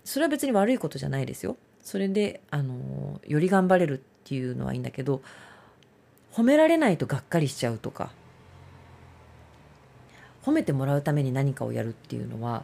[0.04, 1.58] それは別に悪いことじゃないですよ。
[1.82, 5.22] それであのより頑張れるっていうのはいいんだけど
[6.32, 8.12] 褒められないとがっかりしちゃうとか
[10.44, 12.64] 褒めてもらうために何かをやるっていうのは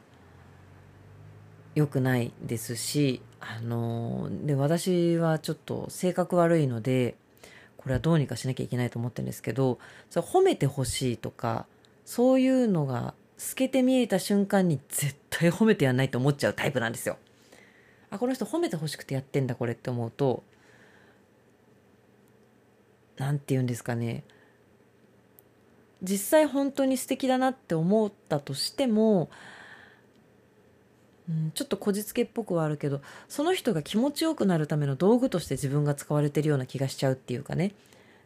[1.75, 7.15] 良くないですしあので私はちょっと性格悪いので
[7.77, 11.65] これはどうにかしなきゃいけないと思ってるんですけどそれ褒めてほしいとか
[12.05, 17.17] そういうのが透けて見えた瞬間に絶対褒めてやんないと思っちゃうタイプなんですよ。
[18.11, 20.43] あこの人褒めてほしくてやってんだこれって思うと
[23.17, 24.23] 何て言うんですかね
[26.03, 29.29] 実際本当に素敵だなって思ったとしても
[31.29, 37.73] うん、ちょっとこじつけっぽくはあるけどその人が気持ちよくなるための道具として自分が使われてるような気がしちゃうっていうかね。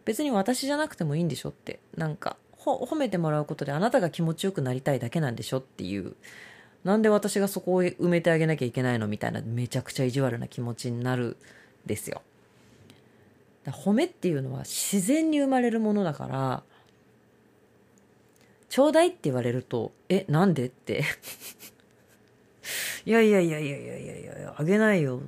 [0.06, 1.80] 別に私じゃなくてもいいんでしょって。
[1.98, 6.16] なんか褒めてもらうことであなたが気持ちよくなりたいだけなんでしょっていう。
[6.84, 11.38] なんで私がそこを埋めてあげなきゃいけないのみたいなめちゃくちゃ意地悪な気持ちになる
[11.86, 12.22] ですよ。
[13.66, 16.64] 褒めっていうのは自然に生まれるものだから
[18.70, 21.04] ちょうだいって言われるとえなんでって。
[23.06, 25.22] いやいやいやいやいやいやいや、あげないよ。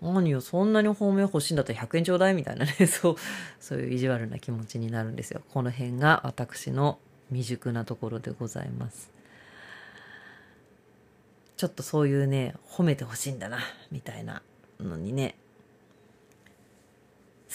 [0.00, 3.16] 何よ、そんなに褒め欲しいんだったら100円ちょうだいみたいなね、 そう、
[3.58, 5.42] そういう意地悪な気持ちになるんですよ。
[5.52, 6.98] この辺が私の
[7.28, 9.10] 未熟なところでございます。
[11.56, 13.58] ちょっとそういうね、褒めてほしいんだな、
[13.90, 14.42] みたいな
[14.80, 15.34] のにね、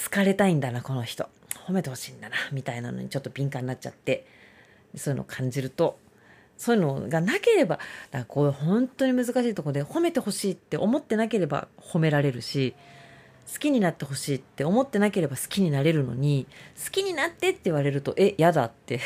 [0.03, 1.28] 好かれたいんだな、この人。
[1.66, 4.28] 褒めてほしいんだな、みたいなのにちょっと敏感になっちゃって、
[4.95, 5.97] そういうのを感じると、
[6.58, 12.76] そういうのがなければ、だからこう本当に難しいとこで褒めてほしいって思ってなければ褒められるし、
[13.51, 16.47] 好きになってほしいって思ってなければ好きになれるのに、
[16.84, 18.99] 好きになってって言われると、え、やだって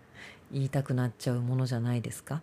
[0.52, 2.42] 言いたくなっちゃうものじゃないですか？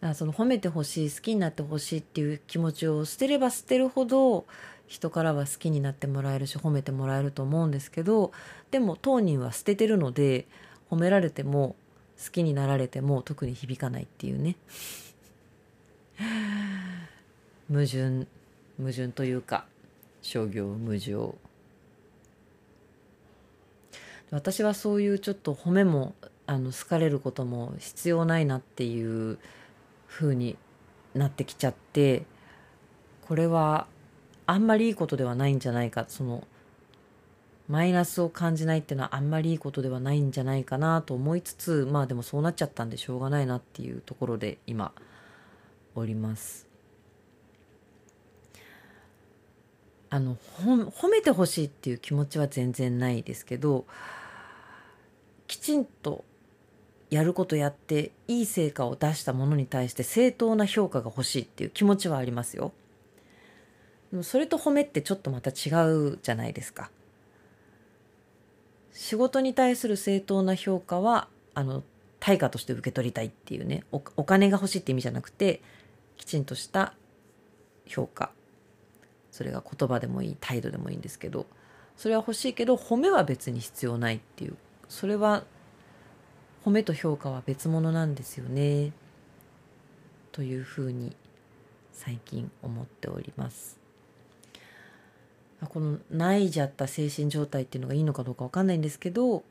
[0.00, 4.46] だからその褒めてほしい好きになってほしいっていう気持ちを捨てれば捨てるほど
[4.86, 8.30] 人からは好きになってもらえるし褒めてもらえると思うんですけど
[8.70, 10.46] でも当人は捨ててるので
[10.90, 11.76] 褒められても
[12.22, 14.56] 好きになられても特に響かないっていうね。
[17.68, 18.26] 矛盾
[18.78, 19.66] 矛盾というか
[20.22, 21.36] 商業無常
[24.30, 26.14] 私はそういうちょっと褒めも
[26.46, 29.38] あの好かれることも必要ないなっていう
[30.08, 30.56] 風に
[31.14, 32.24] なってきちゃって
[33.26, 33.86] これは
[34.46, 36.06] あんまりいいことではないんじゃないか。
[36.08, 36.44] その
[37.68, 44.92] マイナスを感じないっていうのはあんまりいいことではないんじゃないかなと思いつつまあでもそうなっちゃったんでしょうがないなっていうところで今
[45.94, 46.66] おります。
[50.10, 53.84] あの褒めてほしいっていう気持ちは全然ないですけど
[55.46, 56.24] きちんと
[57.10, 62.72] やることやっていい成果を出したものに対して正当な評価が欲しいっていう気持ちはありますよ。
[64.10, 66.90] でもそれと褒めってちょっとまた違うじゃないですか。
[68.98, 71.84] 仕事に対する正当な評価はあの
[72.18, 75.62] 対価として受け取りたいっていうねおお金が欲しいって意味じゃなくて
[76.16, 76.94] きちんとした
[77.86, 78.32] 評価。
[79.30, 81.46] それが言葉でもいい態度でもいいんですけど
[81.96, 84.56] それは欲しいけど褒めは別に必要ないっていう。
[84.88, 85.44] それは
[86.64, 88.92] 褒めと評価は別物なんですよね。
[90.32, 91.14] というふうに
[91.92, 93.77] 最近思っております。
[95.66, 99.42] このないじゃった精神状態っていうのがいいのかどうか分かんないんですけど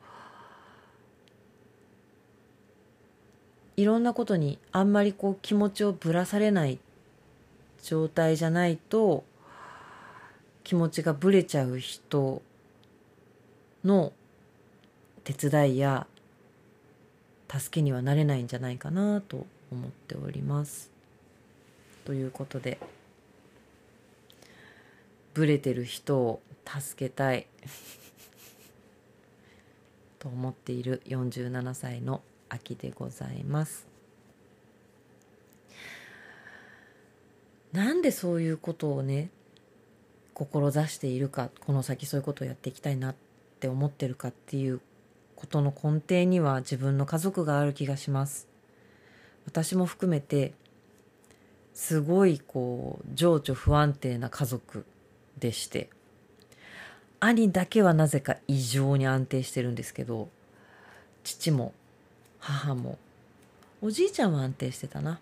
[3.75, 6.79] いろんなことにあんまりこう気持ちをぶらされない
[7.83, 9.23] 状態じゃないと
[10.63, 12.41] 気持ちがぶれちゃう人
[13.83, 14.13] の
[15.23, 16.07] 手伝いや
[17.49, 20.91] 助けにはなれないんじゃないかなと思っております。
[22.05, 22.79] ということで
[25.37, 27.45] ブレてる人を助けたい。
[30.17, 33.85] と思っている47歳の秋でございます。
[37.71, 39.29] なんでそういうことをね
[40.33, 43.15] 志しているかこの先そういうことをやっていきたいなっ
[43.59, 44.81] て思ってるかっていう
[45.35, 48.47] ことの根底には自分の家族がある気がします。
[49.45, 50.55] 私も含めて
[51.75, 54.83] すごいこう情緒不安定な家族。
[55.39, 55.89] でして。
[57.19, 60.29] 兄だけはなぜか異常に安定してるんですけど
[61.23, 61.73] 父も
[62.39, 62.99] 母も
[63.81, 65.19] おじいちゃんは安定してたな。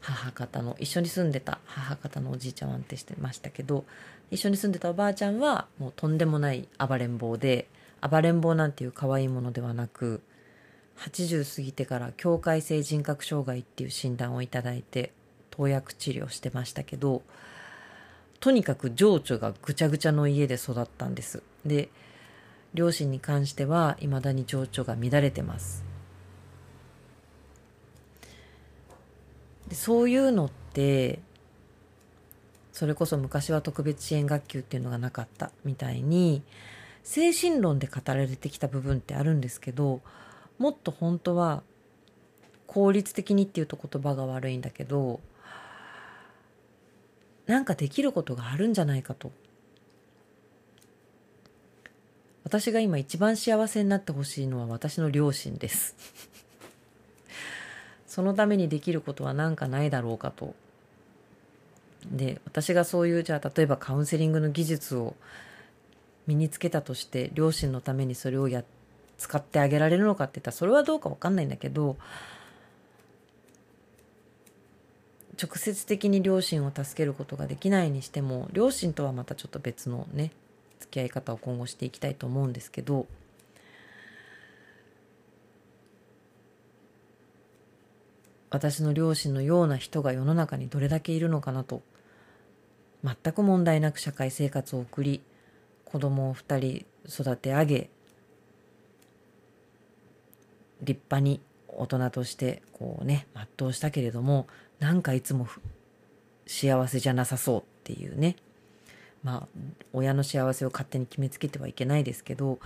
[0.00, 3.84] 母方の一緒に住んでた母方のおじいちゃんは安定してましたけど
[4.30, 7.66] 一緒に住んでたおばあちゃんはもうとんでもない暴れん坊で
[8.08, 10.22] 暴れん坊なんていう可愛いものではなく
[10.98, 15.12] 80過ぎてから境界性人格障害っていう診断をいただいて
[15.50, 17.22] 投薬治療してましたけど
[18.40, 21.42] とにかく情緒がぐちゃぐちゃの家で育ったんです。
[21.64, 21.88] で
[22.74, 25.84] 両親に関しては未だに情緒が乱れてます。
[29.68, 31.20] でそういうのって
[32.72, 36.42] それこそ昔は特別支援学級っていうのがなかったみたいに
[37.02, 40.02] 精神論で語られてきた部分ってあるんですけど
[40.58, 41.62] もっと本当は
[42.66, 45.20] 効率的にっていうと言葉が悪いんだけど
[47.46, 49.30] なんかできることがあるんじゃないかと。
[52.44, 55.96] 私が今一番幸せになってほしいのは私の両親です。
[58.06, 60.54] そのためにできることは何かないだろうかと。
[62.10, 65.16] で私がそういうじゃあ例えばカウンセリングの技術を
[66.26, 68.62] 身につけたとして両親のためにそれをや
[69.18, 71.96] 使ってあげられるのかって言ったらそれはどうか分かんないんだけど
[75.40, 80.32] 直接的に両親を助けることができないにしても両親とはまたちょっと別のね
[80.80, 83.06] 付き合い方を今後していきたいと思うんですけど
[88.50, 91.82] 私の両親のような人が世の中にどれだけいるのかなと
[93.04, 95.20] 全く問題なく社会生活を送り
[95.84, 97.90] 子供を2人育て上げ
[100.82, 101.40] 立派に
[101.76, 103.26] 大人としてこうね
[103.58, 104.46] 全うしたけれども
[104.78, 105.46] なんかいつも
[106.46, 108.36] 幸せじゃなさそうっていうね
[109.22, 109.60] まあ
[109.92, 112.58] 親の幸せを勝手に決めつけてはいけないですけど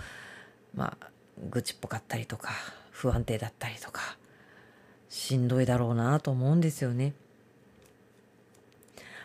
[0.75, 1.07] まあ
[1.49, 2.51] 愚痴っぽかったりとか
[2.91, 4.17] 不安定だったりとか
[5.09, 7.13] しんどいだろうなと思うんですよね。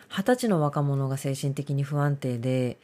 [0.09, 2.79] 二十歳の若者が精神的に不安定で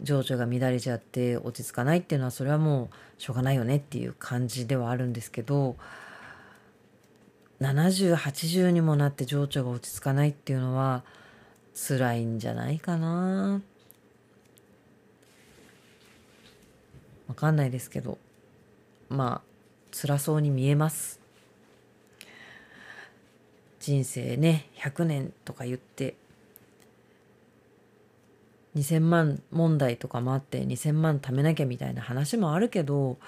[0.00, 5.76] 情緒が乱れちゃって落ち着かないっていうのはそれはもうしょうがないよねっていう感じではあるんですけど
[7.60, 11.04] 7080にもなって情緒が落ち着かないっていうのは
[11.74, 13.60] 辛いんじゃないかな。
[17.28, 18.18] わかんないですけど。
[19.10, 19.50] まあ
[19.92, 21.20] 辛そうに見えます。
[23.80, 26.14] 人生ね100年とか言って
[28.76, 33.18] 2,000万問題とかもあって2,000万貯めなきゃみたいな話もあるけど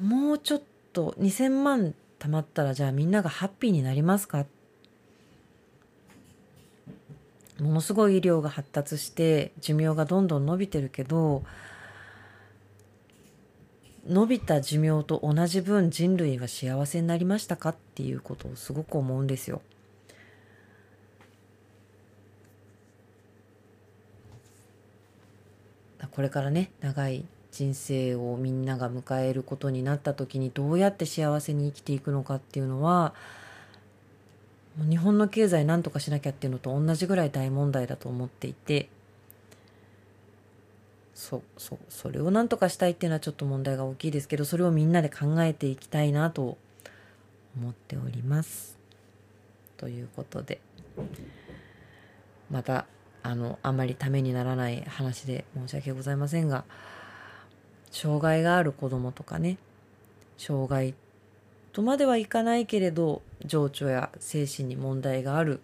[0.00, 0.62] もうちょっ
[0.92, 4.46] と2,000万貯まったらじゃあみんながハッピーになりますか？
[7.60, 11.42] ものすごい医療が発達して寿命がどんどん伸びてるけど
[14.06, 19.60] 伸びた寿命と同じ分人類は幸せになりましたかっていうことをすごく思うんですよ。
[26.12, 27.24] これからね長い
[27.58, 33.14] 人生をみんなが迎えることになった時にどうやって幸せに生きていくのかっていうのは
[34.88, 38.88] 日本の経済なんとかしなきゃっていうのと同じぐらい大問題だと思っていて
[41.14, 46.58] そうそうそれをなんとかしたいっていうのはちょっと問題が大きいですけどそれをみんなで考えていきたいなと
[47.56, 48.78] 思っております。
[49.78, 50.60] ということで
[52.52, 52.86] また
[53.24, 56.64] あのあまりためにならない話で申し訳ございませんが
[57.90, 59.58] 障害がある子供とかね。
[60.36, 60.94] 障害
[61.72, 65.60] とまではいかないけれど情緒や精神に問題がある。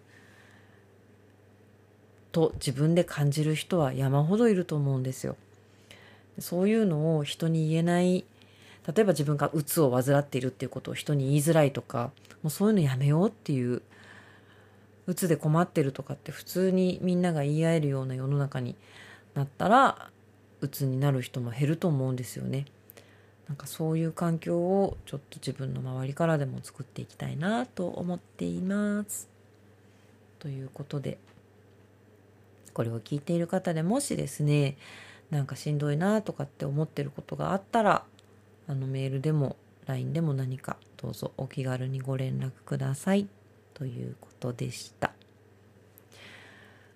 [2.33, 5.37] と自分で感じる人は山ほどいると思うんですよ。
[6.39, 8.25] そういうのを人に言えない。
[8.87, 12.11] 例えば自分がうつを患っているっていうことを人に言いづらいとか
[12.43, 13.81] もうそういうのやめようっていう
[15.07, 18.75] うつで困ってるとかって普通にみんなが言い合えるような世の中に
[19.35, 20.11] なったら
[20.65, 22.67] うつになる人も減ると思うんですよね。
[23.49, 29.29] なんかそういう環境をちょっと自分の周りからでも作っていきたいなと思っています。
[30.39, 31.19] ということで
[32.75, 34.77] これを聞いている方でもしですね
[35.31, 38.05] なんかしんどいなとかって思ってることがあったら
[38.67, 39.57] あのメールでも
[39.87, 43.27] LINE でも何かどうぞお気軽にご連絡ください
[43.75, 45.13] ということでした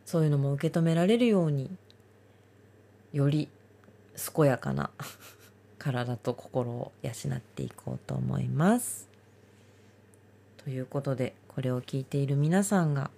[0.04, 1.70] そういうのも受け止められるように
[3.12, 3.48] より
[4.18, 4.90] 健やかな
[5.78, 9.08] 体と心を養っていこうと思います。
[10.56, 13.10] ということでこれを聞いている皆さんが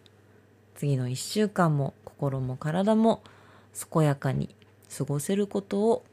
[0.74, 3.22] 次の1週間も心も体も
[3.92, 4.54] 健やかに
[4.96, 6.04] 過ごせることを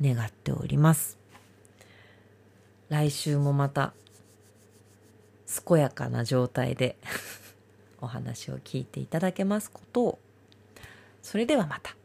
[0.00, 1.18] 願っております。
[2.88, 3.92] 来週もまた
[5.66, 6.96] 健やかな状態で
[8.00, 10.18] お話を聞いていただけますことを
[11.22, 11.97] それではまた。